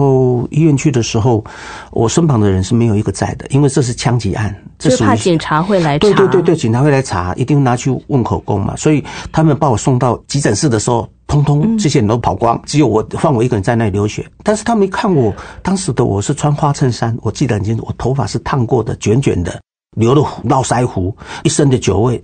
[0.51, 1.43] 医院去的时候，
[1.91, 6.01] 我身旁的人是没有一个在的，因为这是枪击案，这是怕警察会来查。
[6.01, 8.77] 对对对对，警察会来查，一定拿去问口供嘛。
[8.77, 14.27] 所以他们把我送到急诊室的时候，通通这些人都跑光，只有我放我一个人在那里流血。
[14.43, 19.59] 但是他们一看我当时的我是穿花衬衫，我记得很清楚，我头发是烫过的，卷卷的。
[19.95, 22.23] 留了络腮胡，一身的酒味，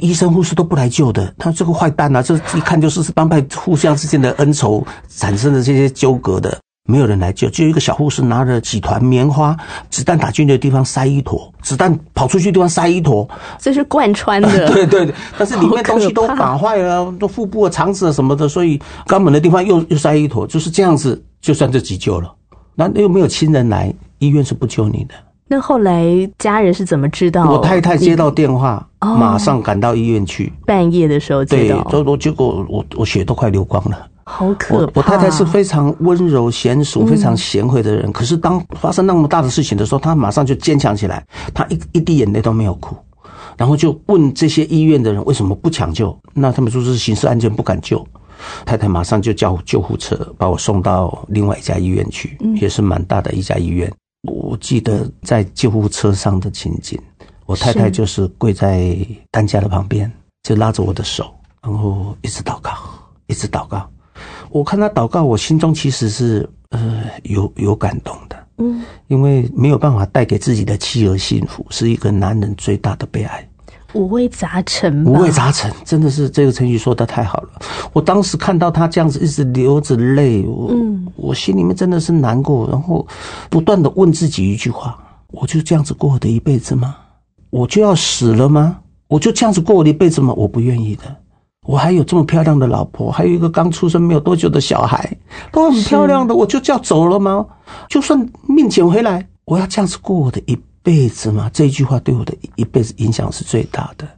[0.00, 1.34] 医生护士都不来救的。
[1.38, 9.56] 他这个坏蛋啊，这一看就是是帮派互相之间的恩仇产生的这些纠葛的，没有人来救，只有一个小护士拿着几团棉花，
[9.90, 14.48] 子弹打进去的地方塞一坨，子弹跑出去的地方塞一坨，这是贯穿的。
[14.72, 22.32] 对对，但是里面东西都打坏了，都腹部啊、肠子啊什么的，所以肛门的地方又又塞一坨，就是这样子，就算这急救了。
[22.74, 25.14] 那又没有亲人来，医院是不救你的。
[25.52, 26.02] 那后来
[26.38, 27.50] 家人是怎么知道？
[27.50, 30.50] 我太太接到电话，马上赶到医院去。
[30.64, 34.92] 半夜的时候接到，对，都结果我我血都快流光了，好可怕。
[34.94, 42.96] 我太太是非常温柔娴熟、非常贤惠的人，可是当发生那么大的事情的时候，她马上就坚强起来，她一一滴眼泪都没有哭，
[43.58, 46.18] 然后就问这些医院的人为什么不抢救？
[46.32, 48.02] 那他们说是刑事案件不敢救，
[48.64, 53.92] 太太马上就叫救护车把我送到另外一家医院去，也是蛮大的一家医院。
[54.22, 56.98] 我记得在救护车上的情景，
[57.44, 58.96] 我太太就是跪在
[59.30, 60.10] 担架的旁边，
[60.44, 62.72] 就拉着我的手，然后一直祷告，
[63.26, 63.88] 一直祷告。
[64.50, 73.48] 我看她祷告，我心中其实是呃有有感动的，嗯，因为没有办法带给自己的妻儿幸福，是一个男人最大的悲哀。
[73.94, 77.48] 五味杂陈，五味杂陈，真的是这个成语说的太好了。
[77.92, 80.74] 我当时看到他这样子一直流着泪，我
[81.16, 83.06] 我心里面真的是难过，然后
[83.50, 86.96] 不断的问自己一句话：我就这样子过我的一辈子吗？
[87.50, 88.78] 我就要死了吗？
[89.08, 90.32] 我就这样子过我的一辈子吗？
[90.36, 91.02] 我不愿意的。
[91.66, 95.16] 我还有这么漂亮的老婆，还有一个刚出生没有多久的小孩，
[95.52, 97.46] 都很漂亮的，我就这样走了吗？
[97.88, 100.58] 就算命捡回来，我要这样子过我的一。
[100.82, 104.08] 辈子嘛，这一句话对我的一辈子影响是最大的。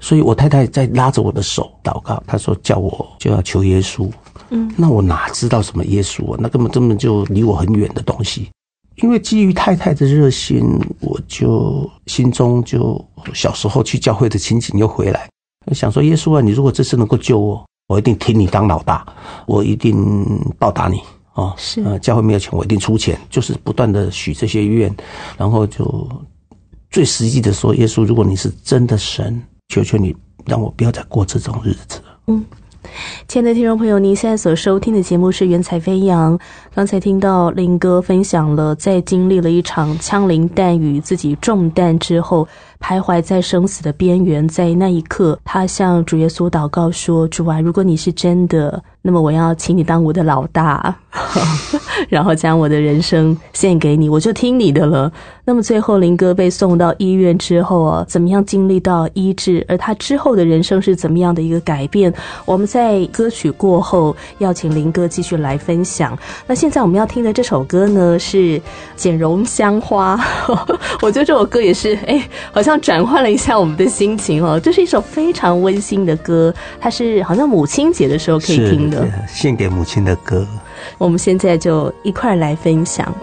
[0.00, 4.10] 所以我太太在拉着我的手祷告，她说叫我就要求耶稣。
[4.48, 6.38] 嗯，那我哪知道什么耶稣啊？
[6.40, 8.48] 那根本根本就离我很远的东西。
[8.96, 10.62] 因为基于太太的热心，
[11.00, 15.28] 我就心中就小时候去教会的情景又回来，
[15.72, 19.06] 想说耶稣啊，你如果这次能够救我，我一定听你当老大，
[19.46, 19.96] 我一定
[20.58, 21.00] 报答你。
[21.34, 24.94] 哦，是呃，教会没有钱，我一定出钱，就是不断的许这些愿，
[25.38, 26.08] 然后就
[26.90, 30.14] 最实际的说，耶稣，如果你是真的神，求求你
[30.44, 32.00] 让我不要再过这种日子。
[32.26, 32.44] 嗯。
[33.28, 36.36] 亲爱的听众朋友，您现在所收听的节目是《云彩飞扬》。
[36.74, 42.48] 刚才听到林哥分享了，在经历了一场枪林弹雨、自己中弹之后，
[42.80, 50.94] 徘徊在生死的边缘，在那一刻，他向主耶稣祷告说：“主啊，如果你是真的，那么我要请你当我的老大，
[52.08, 55.12] 然后将我的人生献给你，我就听你的了。”
[55.44, 59.64] 那么最后，林哥被送到医院之后啊，怎么样经历到医治？
[59.68, 62.12] 而他之后的人生是怎么样的一个改变？
[62.44, 66.16] 我们在歌曲过后，要请林哥继续来分享。
[66.46, 68.36] 那现在我们要听的这首歌呢，是
[68.94, 70.16] 《剪绒香花》。
[71.02, 74.60] 我觉得这首歌也是，哎，好像转换了一下我们的心情哦。
[74.60, 80.46] 这是一首非常温馨的歌，它是好像母亲节的时候可以听的，献给母亲的歌。
[80.98, 83.14] 我们现在就一块来分享。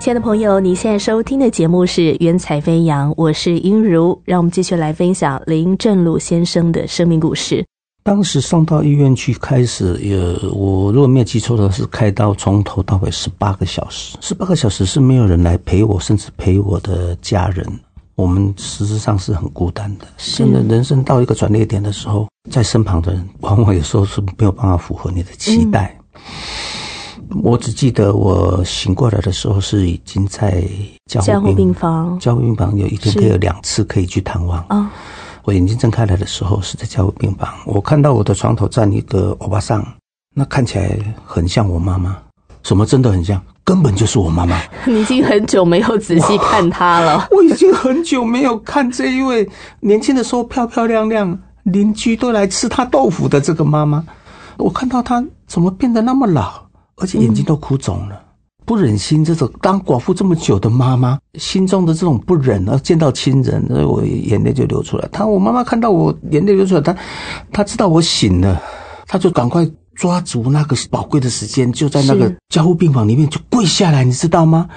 [0.00, 7.62] 亲爱的朋友，你现在收听的节目是《云彩飞扬》，我是英如，让我们继续来分享林正鲁先生的生命故事。
[8.02, 10.16] 当时送到医院去，开始也
[10.54, 17.62] 我如果没有记错的是开刀从头到尾十八个小时，十八个小时是没有人来陪我，甚至陪我的家人。
[18.14, 20.06] 我们实质上是很孤单的。
[20.16, 25.94] 真的，人生到一个转捩点的时候，在身旁的人往往有时候是没有办法符合你的期待。
[27.42, 30.64] 我只记得我醒过来的时候是已经在
[31.06, 32.18] 加加护病病房。
[32.18, 34.64] 加护病房有一天可以有两次可以去探望。
[34.68, 34.90] 啊，
[35.44, 39.84] 我眼睛睁开来的时候是在加护病房，我看到我的床头站一个欧巴桑，
[40.34, 42.16] 那看起来很像我妈妈，
[42.62, 44.60] 什么真的很像，根本就是我妈妈。
[44.84, 47.26] 你已经很久没有仔细看她了。
[47.30, 49.48] 我已经很久没有看这一位
[49.80, 54.04] 年轻的时候漂漂亮亮，邻居都来吃她豆腐的这个妈妈，
[54.58, 56.66] 我看到她怎么变得那么老，
[57.00, 58.22] 而且眼睛都哭肿了。
[58.66, 65.08] 不忍心这种当寡妇这么久的妈妈，心中的这种不忍，而见到亲人，所以我眼泪就流出来。
[65.10, 66.94] 她，我妈妈看到我眼泪流出来，她，
[67.50, 68.62] 她知道我醒了，
[69.08, 74.68] 她就赶快抓住那个宝贵的时间，就在那个是加护病房里面就跪下来，你知道吗？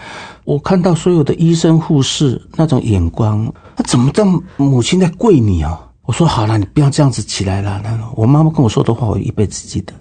[0.44, 3.46] 我看到所有的医生护士那种眼光，
[3.78, 5.80] 那怎么让母亲在跪你啊？
[6.06, 7.80] 我说好了，你不要这样子起来了。
[7.84, 9.94] 那个我妈妈跟我说的话，我一辈子记得。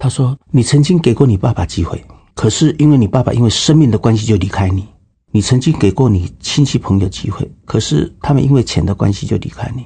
[0.00, 2.02] 他说：“你曾经给过你爸爸机会，
[2.34, 4.82] 可是因为你爸爸因为生命的关系就离开你；
[5.30, 9.84] 你曾经给过你亲戚朋友机会，可是他们因为钱的关系就离开你。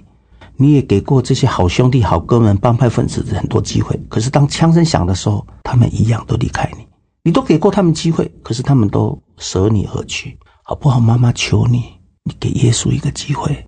[0.57, 6.87] 你也给过这些好兄弟、好哥们、帮派分子很多机会，可是当枪声响的时候，他们一样都离开你。
[7.25, 11.01] 你都给过他们机会，可是他们都舍你而去，好不好？
[11.01, 11.83] 妈妈求你，
[12.23, 13.67] 你给耶稣一个机会。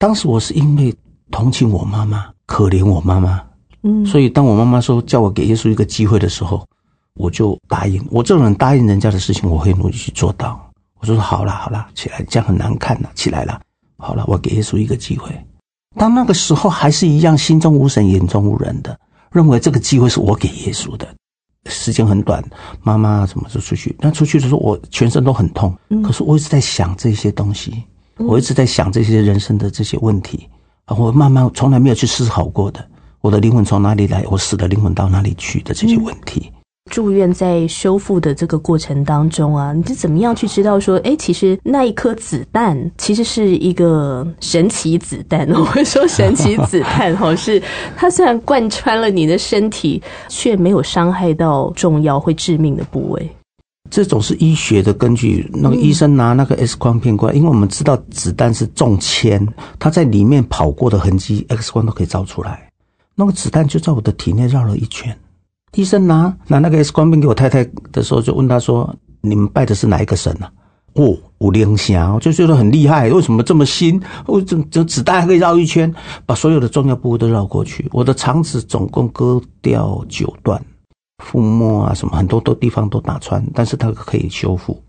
[0.00, 0.92] 当时我是因为
[1.30, 3.40] 同情我妈妈，可怜我妈妈，
[3.82, 6.66] 嗯，所以当我妈妈说叫我给耶稣一个机会的时候，
[7.14, 8.04] 我就答应。
[8.10, 10.60] 我这种人答应人家的事情，我会努力去做到。
[11.00, 13.60] 我说好啦好啦，起来，这样很难看呐、起来了，
[13.96, 15.32] 好了，我给耶稣一个机会。
[15.96, 18.98] 当那个时候还是一样，心中无神，眼中无人的，
[19.32, 21.08] 认为这个机会是我给耶稣的。
[21.66, 22.42] 时间很短，
[22.82, 23.94] 妈妈怎么就出去？
[23.98, 27.82] 那出去的时候，我全身都很痛，可是我一直在想这些东西，
[28.16, 30.48] 我一直在想这些人生的这些问题，
[30.86, 32.86] 啊，我慢慢从来没有去思考过的，
[33.22, 36.50] 我的灵魂从哪里来，我死的灵魂到哪里去的这些问题。
[36.90, 45.48] 住院在修复的这个过程当中啊，你是怎么样去知道说，哎，其实那一颗子弹其实是一个神奇子弹？
[45.54, 47.62] 我会说神奇子弹哈， 是
[47.96, 53.30] 它虽然贯穿了你的身体，却没有伤害到重要会致命的部位。
[53.90, 59.46] 这种是医学的根据，那个医生拿那个 X 光片过来，因为我们知道子弹是中铅，
[59.78, 62.69] 它在里面跑过的痕迹，X 光都可以照出来。
[63.20, 65.14] 那个子弹就在我的体内绕了一圈。
[65.74, 67.62] 医生拿拿那个 X 光片给我太太
[67.92, 70.50] 的时候，就问她说：“你们拜的是哪一个神啊？”
[70.94, 74.00] 哦，五灵侠，我就觉得很厉害，为什么这么新？
[74.26, 75.94] 哦，这这子弹还可以绕一圈，
[76.24, 77.86] 把所有的重要部位都绕过去。
[77.92, 80.60] 我的肠子总共割掉九段。
[81.22, 84.82] 腹膜啊，什么很多都地方都打穿，但是它可以修复。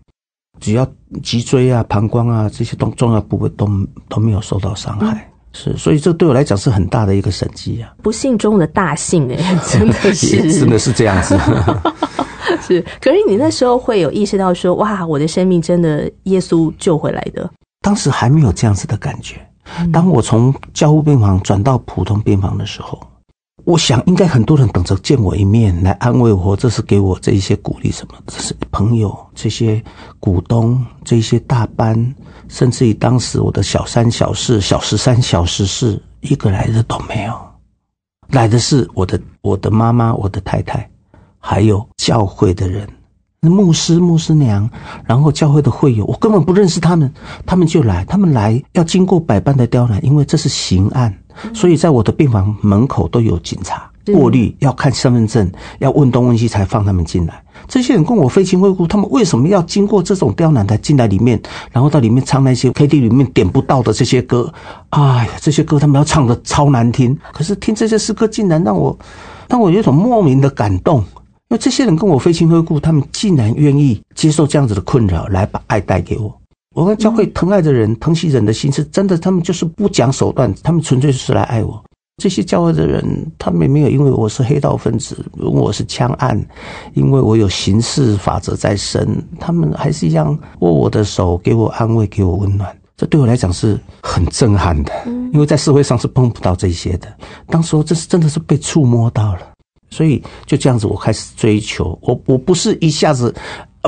[0.58, 0.86] 只要
[1.22, 3.68] 脊椎啊、膀胱啊这些重重要部位都
[4.08, 7.92] 都没有受到伤害，是，所以这对我来讲是很大的一个神迹啊！
[8.02, 9.36] 不幸中的大幸哎，
[9.68, 11.38] 真的是，真的是这样子。
[12.66, 12.84] 是。
[13.00, 17.48] 可是你那时候会有意识到说，哇，我的生命真的耶稣救回来的。
[17.82, 19.36] 当时还没有这样子的感觉。
[19.92, 23.00] 当我从教务病房转到普通病房的时候，
[23.64, 28.14] 我想应该很多人等着见我一面来安慰我，这是给我这一些鼓励什么？
[28.26, 29.82] 这是朋友、这些
[30.18, 32.14] 股东、这些大班，
[32.48, 37.34] 甚至于当时我的小三、小四、小十三、小十四，一个来的都没有。
[38.28, 40.90] 来的是我的我的妈妈、我的太太，
[41.38, 42.88] 还有教会的人，
[43.42, 44.70] 牧师、牧师娘，
[45.04, 47.14] 然后教会的会友，我根本不认识他们，
[47.46, 51.21] 他们就来，他们来要经过百般的刁难，因为这是刑案。
[51.54, 57.42] 所以在我的病房门口都有警察过滤，要看身份证，要问东问西才放他们进来。
[57.68, 64.52] 这些人跟我非亲非故，他们为什么要经过这种刁难才进来里面，然后到里面唱那些 K T 里面点不到的这些歌？
[64.90, 68.98] 哎呀，这些歌他们要唱的超难听，可是听这些诗歌竟然让我
[69.48, 71.04] 让我有一种莫名的感动，因
[71.50, 76.41] 为这些人跟我非亲非故，他们竟然愿意接受这样子的困扰，来把爱带给我。
[76.72, 81.82] 我跟教会疼爱的人、疼惜人的心是真的，他们就是不讲手段，他们纯粹是来爱我。
[82.22, 83.04] 这些教会的人，
[83.38, 86.40] 他们没有因为我是黑道分子，因为我是枪案，
[86.94, 89.06] 因为我有刑事法则在身，
[89.40, 92.74] 他们还是一样握我的手，给我安慰，给我温暖。
[92.96, 94.92] 这对我来讲是很震撼的，
[95.32, 97.08] 因为在社会上是碰不到这些的。
[97.48, 99.40] 当时这是真的是被触摸到了，
[99.90, 101.98] 所以就这样子，我开始追求。
[102.02, 103.34] 我我不是一下子。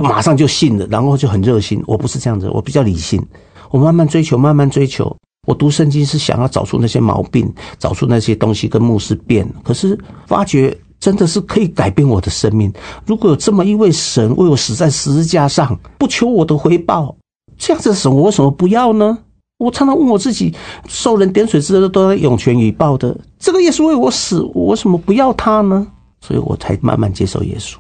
[0.03, 1.83] 马上就信了，然后就很热心。
[1.87, 3.25] 我不是这样子，我比较理性。
[3.71, 5.17] 我慢慢追求，慢慢追求。
[5.47, 9.47] 我读圣经是想要找出那些毛病，找出那些东西跟牧师变。
[9.63, 12.73] 可是发觉真的是可以改变我的生命。
[13.05, 17.15] 如果有这么一位神为我死在十字架上，不求我的回报，
[17.59, 19.19] 这样子的神我为什么不要呢？
[19.59, 20.55] 我常常问我自己：
[20.89, 25.87] 受人点水之恩都要涌泉以报的，这个耶稣为我死，我为什么不要他呢？
[26.21, 27.77] 所以我才慢慢接受耶稣。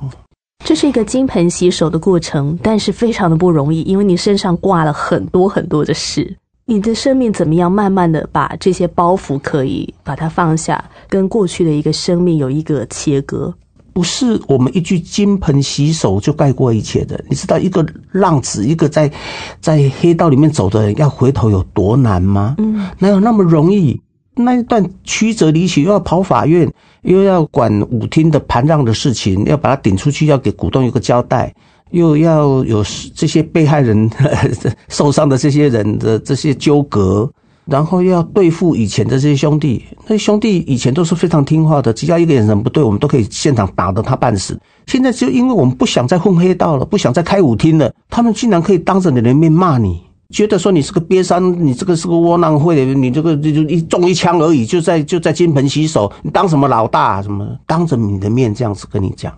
[0.65, 6.35] 这是一个金盆洗手的过程，但是非常的不容易，因为你身上挂了很多很多的事。
[6.65, 13.53] 你的生命怎么样，慢慢的把这些包袱可以把它放下，跟过去的一个生命有一个切割？
[13.93, 17.23] 不是我们一句金盆洗手就盖过一切的。
[17.29, 19.13] 你知道，一个浪子，一个在
[19.61, 22.55] 在黑道里面走的人，要回头有多难吗？
[22.57, 24.01] 嗯，哪有那么容易？
[24.35, 26.73] 那一段曲折离奇，又要跑法院，
[27.05, 31.55] 又要管舞厅的盘让的事情，要把它顶出去，要给股东一个交代，
[31.91, 32.85] 又要有
[33.15, 34.11] 这些被害人
[34.89, 37.31] 受伤的这些人的这些纠葛，
[37.67, 39.85] 然后要对付以前的这些兄弟。
[40.07, 44.59] 那兄弟以前都是非常听话的，只要一个眼神不对，我们都可以现场打得他半死。
[44.87, 50.01] 现在就因为我们不想再混黑道了，不想再开舞厅了，他们竟然可以当着你的面骂你。
[50.31, 57.23] 觉得说你是个瘪三，你这个是个窝囊废，你这个就就一中一枪而已，就在就在金盆洗手，你当什么老大？
[57.23, 59.33] 什么当着你的面这样子跟你讲？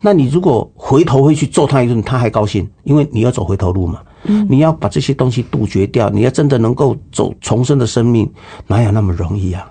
[0.00, 4.00] 那你如果回头会去揍他一顿，他还高兴，因为你要走回头路嘛。
[4.24, 8.30] 嗯，你要把这些东西杜绝掉，你要真的能够走重生的生命，
[8.66, 9.68] 哪有那么容易啊？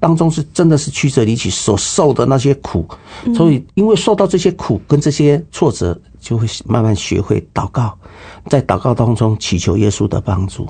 [0.00, 2.86] 当中是真的是曲折离奇，所受的那些苦，
[3.34, 7.96] 所以因为受到这些苦跟这些挫折，就会慢慢学会祷告，
[8.46, 10.68] 在祷告当中祈求耶稣的帮助，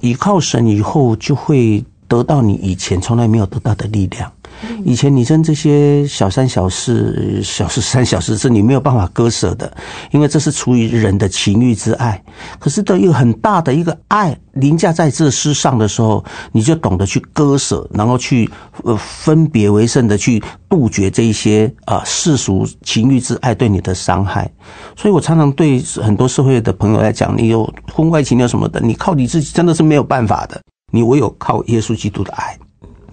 [0.00, 4.32] 依靠神以后，就会得到你以前从来没有得到的力量。
[4.84, 9.74] 以前你跟这些小三小四、小四三小四是你没有办法割舍的，
[10.10, 12.22] 因为这是出于人的情欲之爱。
[12.58, 18.50] 可是的一个很大的一个爱凌驾在这世上的时候，你就懂得去割舍，然后去
[18.84, 24.50] 呃分别为圣的去杜绝这一些啊世俗情欲之爱对你的伤害。
[24.96, 30.60] 所以我常常对很多社会的朋友来讲，你有婚外情有什么的，你靠你自己真的是没有办法的，
[30.92, 32.56] 你唯有靠耶稣基督的爱。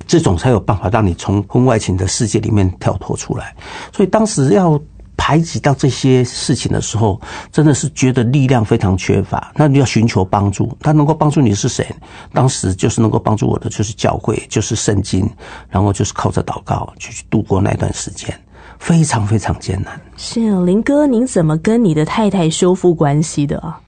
[0.10, 3.56] 这种才有办法让你从婚外情的世界里面跳脱出来。
[3.96, 4.82] 所以当时要
[5.16, 9.52] 排挤到这些事情的时候，真的是觉得力量非常缺乏。
[9.56, 11.86] 那你要寻求帮助，他能够帮助你是谁？
[12.34, 15.30] 当时就是能够帮助我的，就是教会，就是圣经，
[15.70, 18.34] 然后就是靠着祷告去度过那段时间，
[18.80, 20.02] 非常非常艰难。
[20.18, 23.80] 是林哥，您怎么跟你的太太修复关系的啊？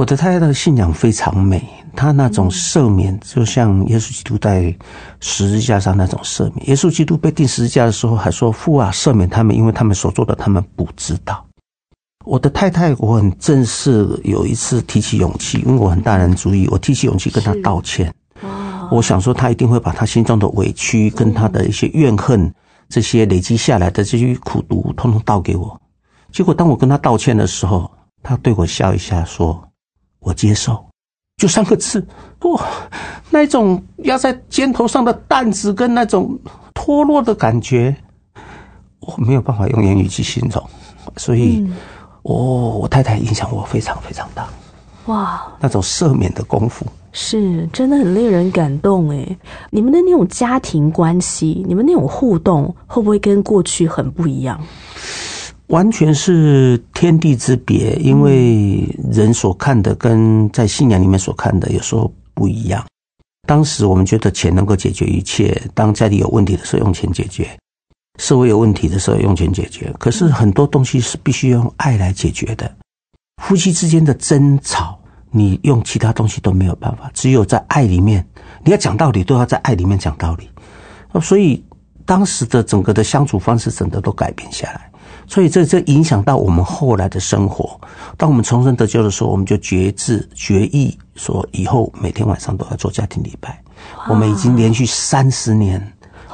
[0.00, 1.62] 我的太太的信仰非常美，
[1.94, 4.74] 她那种赦免就像耶稣基督在
[5.20, 6.70] 十字架上那种赦免。
[6.70, 11.44] 耶稣基督被钉十字架的时候还说：“父啊，赦免他们，因为他们所做的，他们不知道。”
[12.24, 18.10] 我的太太，我很正式有一次提起勇气，因为我很大人主义，我提起勇气跟她道歉。
[18.90, 22.50] 我想说，她一定会把她心中的委屈跟她的一些怨恨，
[22.88, 25.78] 这些累积下来的这些苦毒，通通倒给我。
[26.32, 27.90] 结果当我跟她道歉的时候，
[28.22, 29.62] 她对我笑一下说。
[30.20, 30.84] 我接受，
[31.36, 32.06] 就三个字，
[32.42, 32.62] 哇，
[33.30, 36.38] 那种压在肩头上的担子跟那种
[36.74, 37.94] 脱落的感觉，
[39.00, 40.62] 我没有办法用言语去形容，
[41.16, 41.66] 所以，
[42.22, 44.46] 我我太太影响我非常非常大，
[45.06, 46.86] 哇，那种赦免的功夫。
[47.12, 49.36] 是真的很令人感动诶。
[49.70, 54.60] 你们的那种家庭关系，你们那种互动，会不会跟过去很不一样？
[55.70, 62.84] 完全是天地之别，因为人所看的跟在信仰里面所看的有时候不一样。
[63.46, 67.56] 当时我们觉得钱能够解决一切，当家里有问题的时候用钱解决，
[68.18, 69.92] 社会有问题的时候用钱解决。
[69.96, 72.70] 可是很多东西是必须用爱来解决的。
[73.40, 74.98] 夫妻之间的争吵，
[75.30, 78.26] 你用其他东西都没有办法，只有在爱里面，
[78.64, 80.50] 你要讲道理都要在爱里面讲道理。
[81.20, 81.64] 所以
[82.04, 84.89] 当时的整个的相处方式，整个都改变下来。
[85.30, 87.80] 所以这这影响到我们后来的生活。
[88.16, 93.62] 当我们重生得救的时候，我们就决志决意说，以后每天晚上都要做家庭礼拜。
[94.08, 95.80] 我们已经连续三十年，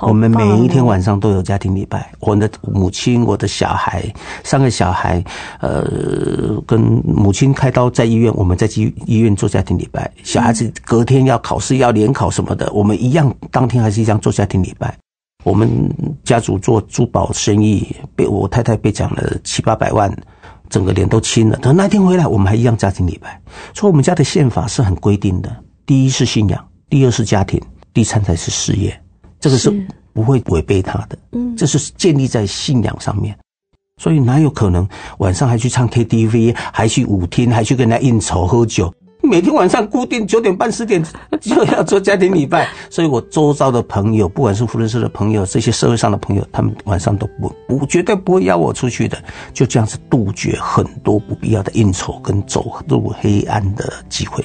[0.00, 2.10] 我们每一天晚上都有家庭礼拜。
[2.20, 4.02] 我的母亲，我的小孩，
[4.42, 5.22] 三个小孩，
[5.60, 10.10] 呃，跟母亲开刀在医院，我们在医医院做家庭礼拜。
[10.24, 14.96] 小孩子隔天要考试要联考什么的，我们一样当天还是一样做家庭礼拜。
[15.46, 15.70] 我们
[16.24, 17.86] 家族做珠宝生意，
[18.16, 20.12] 被我太太被抢了七八百万，
[20.68, 21.56] 整个脸都青了。
[21.58, 23.40] 等那天回来，我们还一样家庭礼拜。
[23.72, 27.62] 所以，我们家的宪法是很规定的：第一是信仰，第二是家庭，
[27.94, 29.00] 第三才是事业。
[29.38, 29.70] 这个是
[30.12, 31.16] 不会违背他的。
[31.30, 33.38] 嗯，这是建立在信仰上面。
[34.02, 34.84] 所以，哪有可能
[35.18, 38.92] 晚上还去唱 KTV，还去舞厅，还去跟人家应酬喝酒？
[39.26, 41.04] 每天晚上固定九点半十点
[41.40, 49.18] 就要做家庭礼拜， 所以我周遭的朋友，不管是福伦社的朋友，这些社会上的朋友，他们晚上都不不绝对不会邀我出去的，
[49.52, 54.44] 就这样子杜绝很多不必要的应酬跟走入黑暗的机会。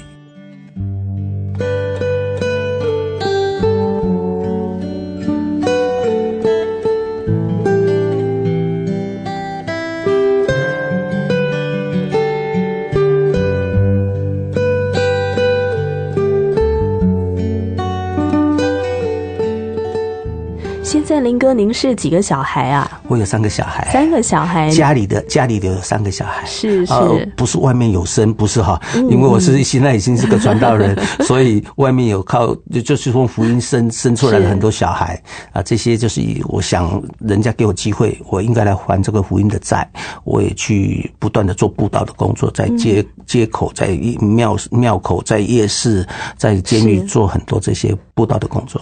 [21.42, 23.02] 哥，您是几个小孩啊？
[23.08, 26.94] 我有三个小孩，三个小孩，家里的家里的有三个小孩，是是，
[27.36, 28.80] 不是外面有生，不是哈，
[29.10, 35.20] 因为我是现在已经是个传道人， 所以外面有靠就就是从福音生生出来的很多小孩。
[35.52, 39.90] 啊，这些就是我想人家给我机会，我应该来还这个福音的债，
[40.24, 43.88] 我也去不断的做布道的工作，在街街口，在
[44.22, 48.80] 庙庙口，在夜市，在监狱做很多这些布道的工作。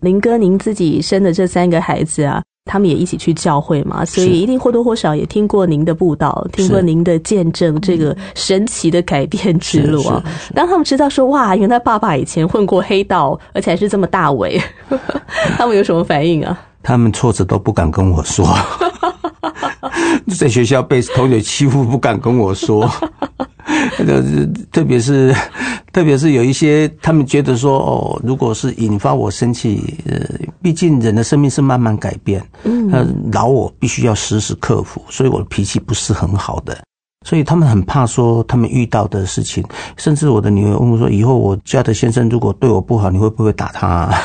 [0.00, 10.22] 林哥，您自己生的这三个孩子啊，他们也一起去教会嘛，所以一定或多或少也听过您的布道，听过您的见证，这个神奇的改变之路啊。
[10.54, 14.60] 当他们知道说哇，原来爸爸以前混过黑道，而且还是这么大伟，
[15.58, 16.58] 他们有什么反应啊？
[16.82, 18.46] 他们挫折都不敢跟我说，
[20.38, 22.90] 在学校被同学欺负，不敢跟我说。
[23.98, 25.34] 呃， 特别是，
[25.92, 30.18] 特别是有一些，他们觉得说，哦，如果是引发我生气，呃，
[30.62, 36.76] 毕竟人的生命是慢慢改变，嗯，呃，老我必须要时时克服，所以我的脾气不是很好的，
[37.26, 39.64] 所以他们很怕说他们遇到的事情，
[39.96, 44.10] 甚至我的女儿问我说，以后我家的先生如果对我不好，你会不会打他？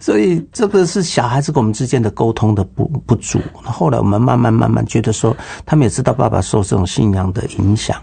[0.00, 3.40] 所以这个是小孩子跟我们之间的沟通的不不足。
[3.64, 7.96] 后来我们慢慢慢慢觉得说，他们也知道爸爸受这种信仰的影响。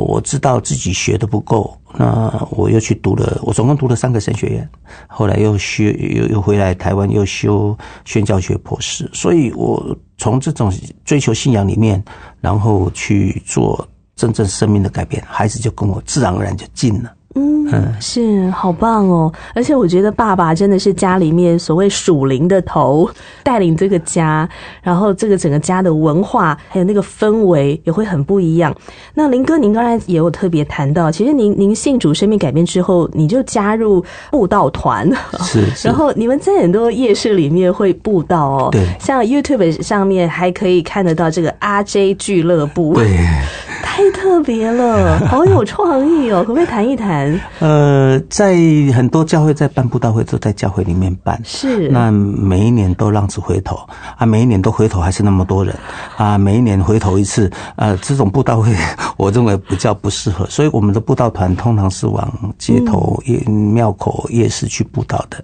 [0.00, 4.68] 我知道自己学的不够，那我又去读了，我总共读了三个神学院，
[5.06, 10.72] 后来又学又又回来台湾又修宣教学博士，所以我从这种
[11.04, 12.02] 追求信仰里面，
[12.40, 13.86] 然后去做
[14.16, 17.12] 真正生命的改变，孩子就跟我自然而然就近了。
[17.34, 17.68] 嗯，
[18.00, 19.32] 是好棒哦！
[19.54, 23.08] 而且我觉得爸爸真的是家里面所谓属灵的头，
[23.42, 24.48] 带领这个家，
[24.82, 28.74] 然后这个整个家的文化还有那个氛围也会很不一样。
[29.14, 35.08] 那林哥，您刚才也有特别谈到，其实您您信主生命改变之后，你就加入布道团，
[35.40, 43.06] 是，然后你们在很多夜市里面会布道哦，对，像 YouTube 上面还可以看得到这个 RJ 俱乐部，对。
[43.80, 46.44] 太特别了，好有创意哦！
[46.46, 47.17] 可不可以谈一谈？
[47.60, 48.54] 呃，在
[48.94, 51.40] 很多教会在办布道会，都在教会里面办。
[51.44, 53.78] 是，那每一年都浪子回头
[54.16, 55.74] 啊，每一年都回头，还是那么多人
[56.16, 57.50] 啊，每一年回头一次。
[57.76, 58.74] 呃，这种布道会，
[59.16, 65.42] 我认为比较不适合，所以我们的布道团通常是往街头、夜庙口、夜市去布道的。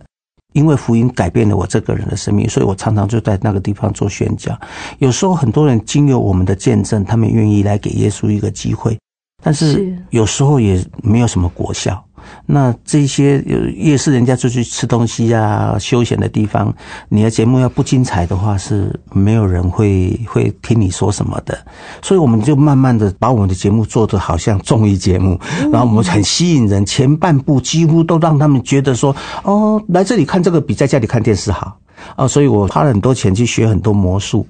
[0.53, 4.57] 因为福音改变了我这个人的生命，所以我常常就在那个地方做宣讲。
[4.99, 8.97] 有时候很多人经由我们的见证，他们愿意来给耶稣一个机会，
[9.45, 12.03] 但是有时候也没有什么果效。
[12.47, 16.75] 那这些有夜市，人家出去吃东西啊，休闲的地方，
[17.11, 21.57] 你的节目要不精彩的话，是没有人会会听你说什么的。
[22.01, 25.39] 所以我们就慢慢的把我们的节目做的好像综艺节目，
[25.71, 31.79] 然后我们很吸引人，前半部几乎都让他们觉得说，哦，来这里看这个比在家里看电视好。
[32.17, 34.47] 哦，所以我花了很多钱去学很多魔术，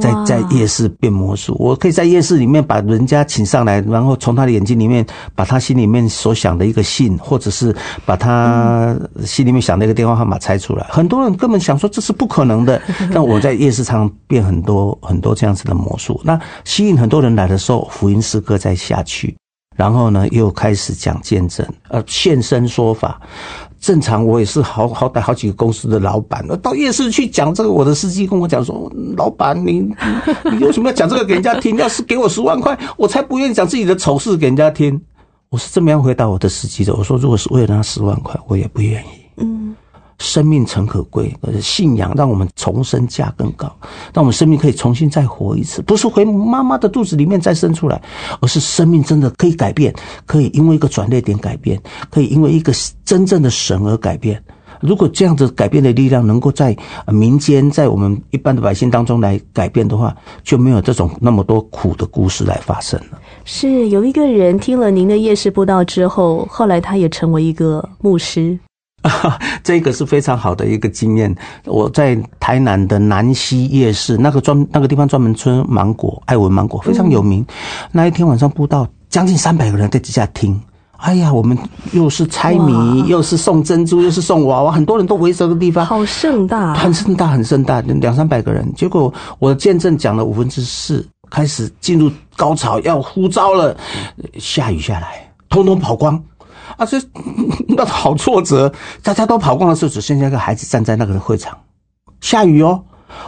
[0.00, 1.56] 在在夜市变魔术。
[1.58, 7.74] 我可以在夜市里面把人家请上来，然后从他的眼睛里面把他心里面所想的一个信，或者是
[8.04, 10.86] 把他心里面想的一个电话号码猜出来。
[10.90, 12.80] 很多人根本想说这是不可能的，
[13.12, 19.36] 但我在夜市常变很多很多这样子的魔术，那吸引很多人来的时候，福音诗歌再下去，
[19.76, 23.20] 然后呢又开始讲见证，呃，现身说法。
[23.82, 29.80] 正常，我也是好好歹好几个公司的老板，到夜市去讲这个，我的司机跟我讲说：“老板，你
[30.52, 31.76] 你为什么要讲这个给人家听？
[31.76, 35.02] 要是给我十万块，我才不愿意讲自己的丑事给人家听。”
[35.50, 36.94] 我是这么样回答我的司机的。
[36.94, 39.21] 我说：“如果是为了那十万块，我也不愿意。”
[40.22, 43.66] 生命诚可贵，而信仰让我们重生价更高，
[44.14, 48.00] 让我们生命可以重新再活一次，不是回妈妈的肚子里面再生出来，
[48.40, 49.92] 而是生命真的可以改变，
[50.24, 52.72] 可以因为一个转捩点改变，可以因为一个
[53.04, 54.40] 真正的神而改变。
[54.80, 63.18] 如果这样子改变的力量能够在民间，在我们一般的百姓当中来改变的话，就没有这种那么多苦的故事来发生了。
[63.44, 68.58] 是有一个人听了您的夜市布道之后，后来他也成为一个牧师。
[69.64, 71.34] 这个是非常好的一个经验。
[71.64, 77.44] 我在台南的南溪夜市，那个专那个地方专门吃芒果，爱文芒果非常有名。
[77.90, 80.60] 那一天晚上布道，将近三百个人在底下听。
[80.98, 81.58] 哎呀，我们
[81.90, 88.72] 又是猜谜，又是送珍珠，又是送娃娃，很多人都围着个地方，好盛大，很盛大，很盛大，两三百个人。
[88.76, 93.76] 结果我见证讲了五分之四，开始进入高潮，要呼召了，
[94.38, 96.22] 下雨下来，通通跑光。
[96.76, 96.98] 啊，这
[97.68, 98.72] 那好挫折！
[99.02, 101.56] 大家都跑光的时候，只剩下一个孩子站在那个会场，
[102.20, 102.84] 下雨哦。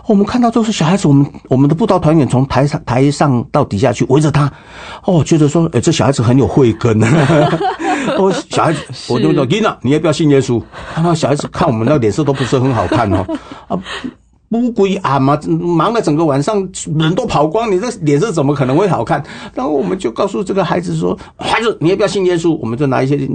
[0.07, 4.51] 我们看到都是小孩子，我们我们的布道团员从台上台上到底下去围着他，
[5.05, 6.99] 哦，觉得说，哎，这小孩子很有慧根。
[8.17, 10.63] 哦，小孩子，我就说，妮娜，你要不要信耶稣？
[10.97, 13.27] 那小孩子看我们那脸色都不是很好看哦，
[13.69, 13.79] 啊。
[14.55, 19.23] 乌龟啊嘛，忙了整个晚上，人都跑光，你这脸色怎么可能会好看？
[19.53, 23.29] 然后我们就告诉这个孩子说：“孩子，你要不要信耶稣？”我们就拿一些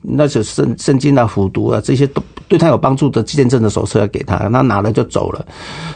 [0.00, 5.46] 那些圣圣经啊、辅读啊这些都对他有帮助的见证的手册给他，他拿了就走了。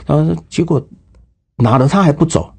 [0.06, 0.80] 然后结果
[1.56, 2.50] 拿了他还不走，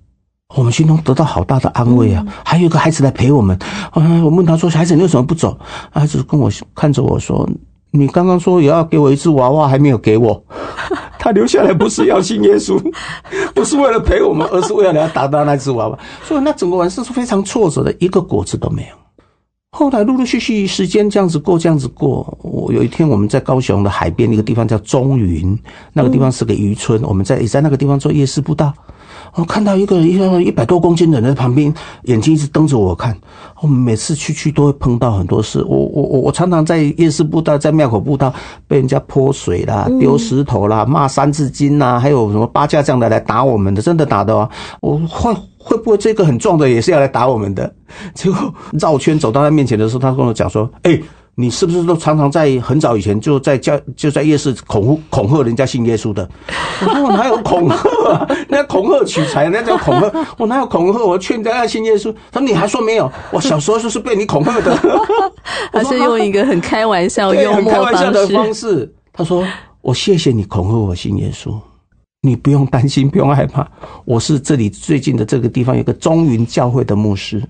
[0.55, 2.26] 我们心中得到好大的安慰啊！
[2.43, 3.55] 还有个孩子来陪我们。
[3.91, 5.55] 啊，我问他说：“孩子，你为什么不走？”
[5.93, 7.47] 孩子跟我看着我说
[7.92, 10.44] ：“你刚刚说也要给我一只娃娃，还没有给我。
[11.20, 12.80] ”他留下来不是要信耶稣，
[13.54, 16.00] 不是为了陪我们，而是为了要达到那只娃娃。
[16.24, 18.96] 所以那整个晚上是非常挫折的，一个果子都没有。
[19.72, 22.36] 后来陆陆续续时间这样子过，这样子过。
[22.42, 25.58] 我有一天我们在高雄的海边一个地方叫中云，
[25.94, 28.74] 那个地方是个渔村，我们在也在那个地方做夜市布道。
[29.36, 31.72] 我看到一个一个一百多公斤的人在旁边，
[32.06, 33.16] 眼睛一直瞪着我看。
[33.62, 35.64] 我们每次去去都会碰到很多事。
[35.64, 38.34] 我我我我常常在夜市布道，在庙口布道，
[38.68, 44.50] 被人家泼水啦、丢石头啦、骂三字经呐，还有什么八架这样的来打我们的，真的打的哦。
[44.82, 47.72] 我会会不会这个很壮的也是要来打我们的？
[48.16, 50.99] 结果绕圈走到他面前的时候，他跟我讲说：“哎。”
[51.36, 56.28] 你是不是都常常在很早以前就在教就在夜市恐吓恐吓人家信耶稣的？
[56.82, 57.76] 我说我哪有恐吓
[58.12, 58.28] 啊？
[58.49, 60.12] 那恐吓取财，那叫恐吓。
[60.38, 60.99] 我哪有恐吓？
[61.01, 62.14] 我劝大家信耶稣。
[62.30, 63.10] 他说你还说没有？
[63.32, 64.78] 我小时候就是被你恐吓的。
[65.72, 68.93] 他是用一个很开玩笑、幽默开玩笑的方式。
[69.14, 69.41] 他说
[69.80, 71.57] 我谢谢你恐吓我信耶稣，
[72.22, 73.70] 你不用担心，不用害怕。
[74.06, 77.42] 我是这里最近的这个地方有个中云教会的牧师。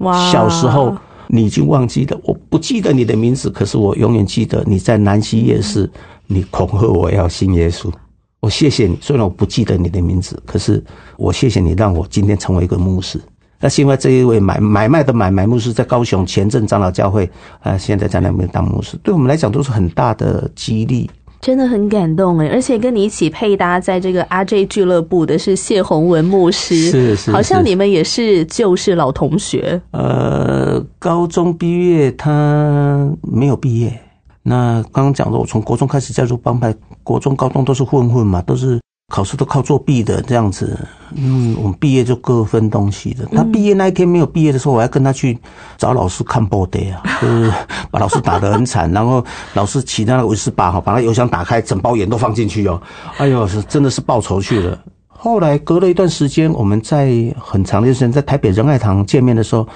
[0.00, 0.96] 哇，小时候。
[1.28, 5.90] 你已经忘记了，我不记得你的名字，可是我永远记得你在南溪夜市，
[6.28, 7.92] 你恐吓我要信耶稣。
[8.38, 10.80] 我谢谢你，虽然我不记得你的名字，可是
[11.16, 13.20] 我谢谢你让我今天成为一个牧师。
[13.58, 21.10] 那是因为这一位买买卖的买卖牧师在高雄前镇长老教会啊，现在在那边当牧师，对我们来讲都是很大的激励。
[21.40, 29.80] 真的很感动哎，而且跟你一起配搭在这个 RJ 俱乐部的是谢宏文牧师，是是，好像你们也是就是老同学。
[29.92, 34.00] 呃，高中毕业他没有毕业，
[34.42, 38.80] 那刚刚讲的，我从国中开始加入帮派，国中、高中都是混混嘛，都是。
[39.08, 40.76] 考试都靠作弊的这样子，
[41.14, 43.24] 嗯，我们毕业就各分东西的。
[43.26, 45.38] 他毕业那一天没有毕业的时候，我还跟他去
[45.78, 47.52] 找老师看 body 啊， 就是
[47.90, 52.80] 把老师打得很惨，然后老师骑那个威斯巴哈，把他油箱打开，整包盐都放进去哦。
[53.18, 54.78] 哎呦，是真的是报仇去了。
[55.08, 59.66] 后来隔了一段时间，我们在很长的时间在台北仁爱堂见面的时候，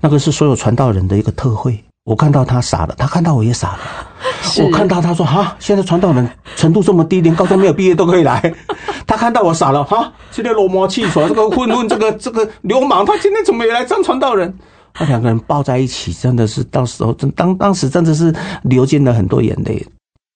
[0.00, 1.82] 那个是所有传道人的一个特会。
[2.04, 3.78] 我看到他傻了，他看到我也傻了。
[4.64, 8.54] 我看到他说哈，现在传道人程度这么低，连高中没有毕业都可以来。
[9.06, 14.52] 他看到我傻了哈，现在罗摩气喘这个混混，这个这个流氓，他今天怎么也来当传道人？
[14.98, 19.86] 那两个人抱在一起，真的是到时候真当当时真的是流尽了很多眼泪，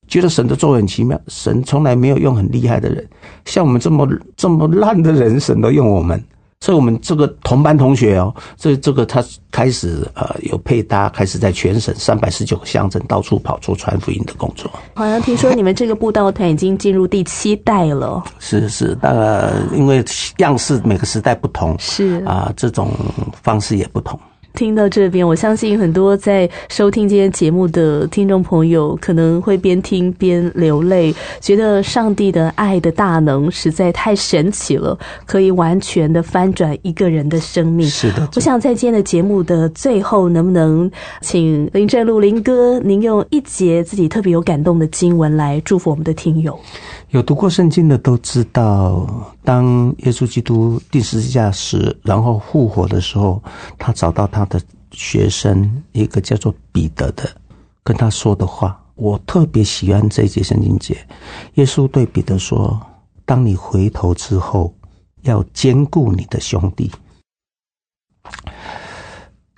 [0.06, 1.18] 觉得神的作为很奇妙。
[1.28, 3.08] 神从来没有用很厉害的人，
[3.46, 4.06] 像我们这么
[4.36, 6.22] 这么烂的人，神都用我们。
[6.64, 14.70] 所以，我们这个同班同学哦，这这个他开始呃有配搭，开始在全省三百十九个乡镇到处跑做传福音的工作。
[14.94, 20.02] 好像听说你们这个布道团已经进入第七代了，是是，呃，因为
[20.38, 22.90] 样式每个时代不同，是啊、这种
[23.42, 24.18] 方式也不同。
[24.54, 34.96] 听到这边，我相信很多在收听今天节目的听众朋友，可能会边听边流泪，觉得上帝的爱的大能实在太神奇了，
[35.26, 37.84] 可以完全的翻转一个人的生命。
[37.88, 40.88] 是的，我想在今天的节目的最后，能不能
[41.20, 46.56] 请林正路林哥，您用一节自己特别有感动的经文来祝福我们的听友？
[47.14, 49.06] 有读过圣经的都知道，
[49.44, 53.40] 当耶稣基督钉十字架时，然后复活的时候，
[53.78, 54.60] 他找到他的
[54.90, 57.30] 学生，一个叫做彼得的，
[57.84, 61.06] 跟他说的话，我特别喜欢这一节圣经节。
[61.54, 62.84] 耶稣对彼得说
[63.24, 64.74] ：“当你回头之后，
[65.22, 66.90] 要兼顾你的兄弟。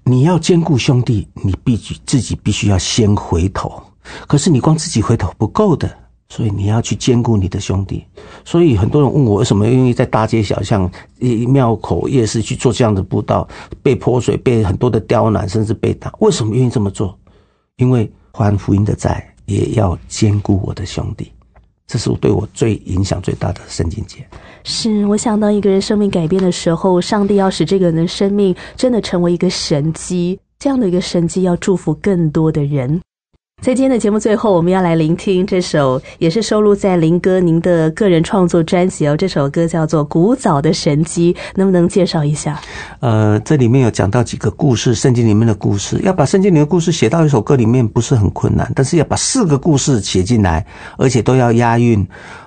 [0.05, 3.83] 你要兼顾兄弟，你必须自己必须要先回头。
[4.29, 5.91] 可是你光自己回头不够的。”
[6.29, 8.05] 所以你要去兼顾你的兄弟，
[8.45, 10.91] 所以很多人问我为什么愿意在大街小巷、
[11.49, 13.47] 庙口、夜市去做这样的布道，
[13.83, 17.17] 被泼水、被很多的刁难，甚至被打，为什么愿意这么做？
[17.77, 21.31] 因为还福音的债也要兼顾我的兄弟，
[21.87, 24.27] 这是对我最影响最大的圣经节。
[24.65, 33.01] 是我想当一个人生命改变的时候，上帝要使这个人的生命真的成为一个神迹，这样的一个神迹要祝福更多的人。
[33.63, 39.17] 在今天的节目最后，我们要来聆听这首，也是收录在林哥您的个人创作专辑哦。
[39.17, 42.61] 这首歌叫做《古早的神机》，能不能介绍一下？
[43.01, 50.65] 呃，这里面有讲到几个故事，圣经里面的故事，要把圣经里面的故事写到一首歌里面不是很困难，但是要把四个故事写进来，
[50.99, 52.07] 而且都要押韵，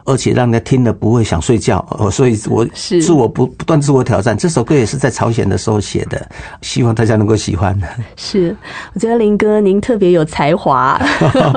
[0.09, 1.85] 而且让人家听了不会想睡觉。
[1.99, 4.35] 哦，所以我是自我不不断自我挑战。
[4.35, 6.27] 这首歌也是在朝鲜的时候写的，
[6.61, 7.79] 希望大家能够喜欢。
[8.17, 8.55] 是，
[8.95, 10.99] 我觉得林哥您特别有才华。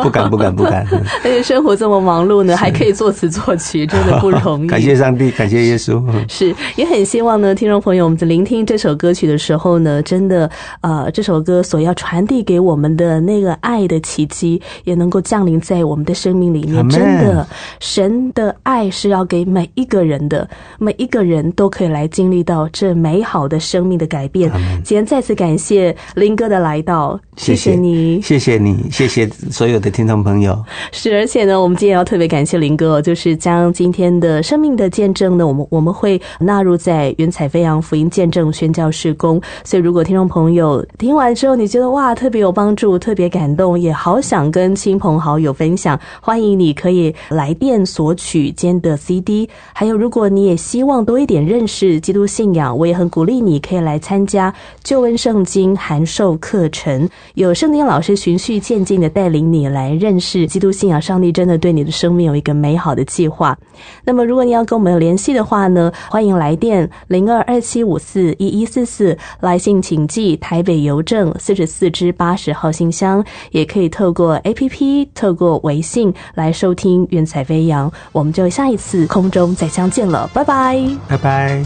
[0.03, 0.87] 不敢不敢不敢，
[1.25, 4.69] 而且生活这么忙碌呢，还可以作词作曲，真的不容易。
[4.69, 6.03] 感谢上帝，感谢耶稣。
[6.29, 10.51] 是，也很希望呢，听众朋友，我们在聆听这首歌曲的时候呢，真的，
[10.81, 16.89] 呃，这首歌所要传递给我们的那个爱的奇迹，也能够降临在我们的生命里面。
[16.89, 17.47] 真的，
[17.79, 24.51] 神的爱是要给每一个人的，每一个人都可以来经历到这美好的生命的改变。
[24.85, 30.57] 今天再次感谢林哥的来到，谢谢你，谢谢你，谢谢所有的听众朋友。
[30.93, 39.41] 是，而且呢，我们今天要特别感谢林哥，就是将今天的生命的见证呢，我们我们会纳入在云彩飞扬福音见证宣教事工。
[39.65, 49.49] 所以，如果听众朋友听完之后，你觉得哇特别有帮助，特别感动，也好想跟亲朋好友分享，欢迎你可以来电索取今天的 CD。
[49.73, 54.53] 还有，如果你也希望多一点认识基督信仰，我也很鼓励你可以来参加
[54.83, 61.01] 救恩圣经函授课程，有圣经老师循序渐进的带领你来认识基督信仰。
[61.01, 63.59] 上帝真的对你的生命有一个美好的计划。
[64.05, 77.91] 那么，如果你要跟我们联系的话呢，欢迎来电零二二七五四一一四四，来信请寄台北邮政四十四支八十号信箱，也可以透过 APP、透过微信来收听《云彩飞扬》。
[78.13, 81.65] 我们就下一次空中再相见了，拜拜，拜拜。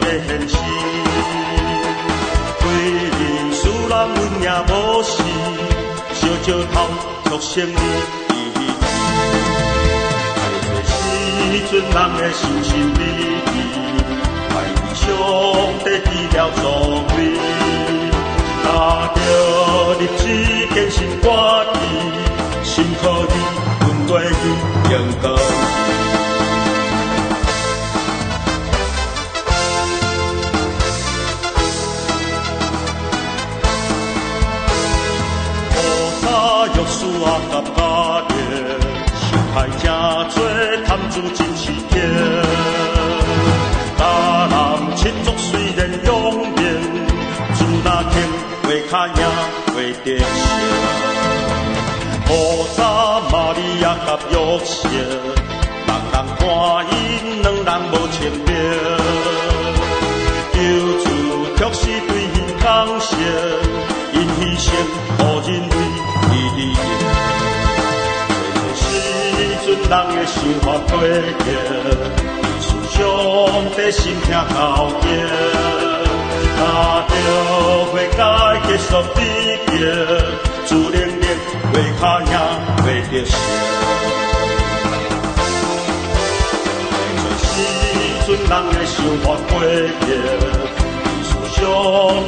[0.00, 0.56] 的现实，
[2.60, 2.64] 规
[3.10, 3.20] 日
[3.52, 4.72] 使人阮也无
[5.02, 5.12] 事，
[6.14, 6.74] 烧石头
[7.24, 7.74] 祝生日。
[10.84, 10.90] 时
[11.70, 13.00] 阵人会心心美
[13.52, 13.54] 丽，
[14.50, 14.52] 爱
[14.94, 15.00] 上
[15.84, 16.62] 帝记了作
[17.08, 17.16] 为，
[18.64, 18.66] 拿
[19.14, 19.16] 着
[20.00, 20.20] 日子
[20.74, 21.26] 坚心挂
[21.64, 21.74] 记，
[22.64, 23.34] 心可以
[23.80, 24.32] 阮过去
[24.90, 25.24] 永可
[54.12, 54.36] 甲约
[54.66, 56.44] 瑟，人人看
[56.90, 56.94] 因
[57.40, 58.48] 两人无清白，
[60.52, 60.56] 救
[61.00, 61.06] 主
[61.56, 62.68] 却是对因感
[63.00, 63.10] 谢，
[64.12, 64.68] 因牺牲，
[65.16, 65.74] 互人为
[66.30, 66.60] 伊利
[68.76, 68.78] 时
[69.64, 70.92] 阵，人的想法过
[71.40, 71.46] 激，
[72.60, 73.00] 是上
[73.74, 74.60] 帝心痛交
[75.00, 75.04] 集，
[76.58, 76.60] 拿
[77.08, 77.10] 着
[77.90, 78.20] 会改
[78.68, 79.18] 结束悲
[79.68, 79.72] 剧。
[81.72, 82.26] 袂靠赢，
[82.84, 83.32] 袂着成。
[88.26, 90.08] 阵阵，人咧想发过夜，
[91.24, 91.60] 受伤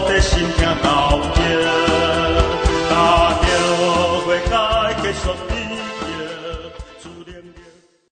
[0.09, 0.88] 在心痛流
[1.34, 1.38] 血，
[2.90, 2.92] 打
[4.26, 4.53] 袂开，
[5.03, 5.53] 结束。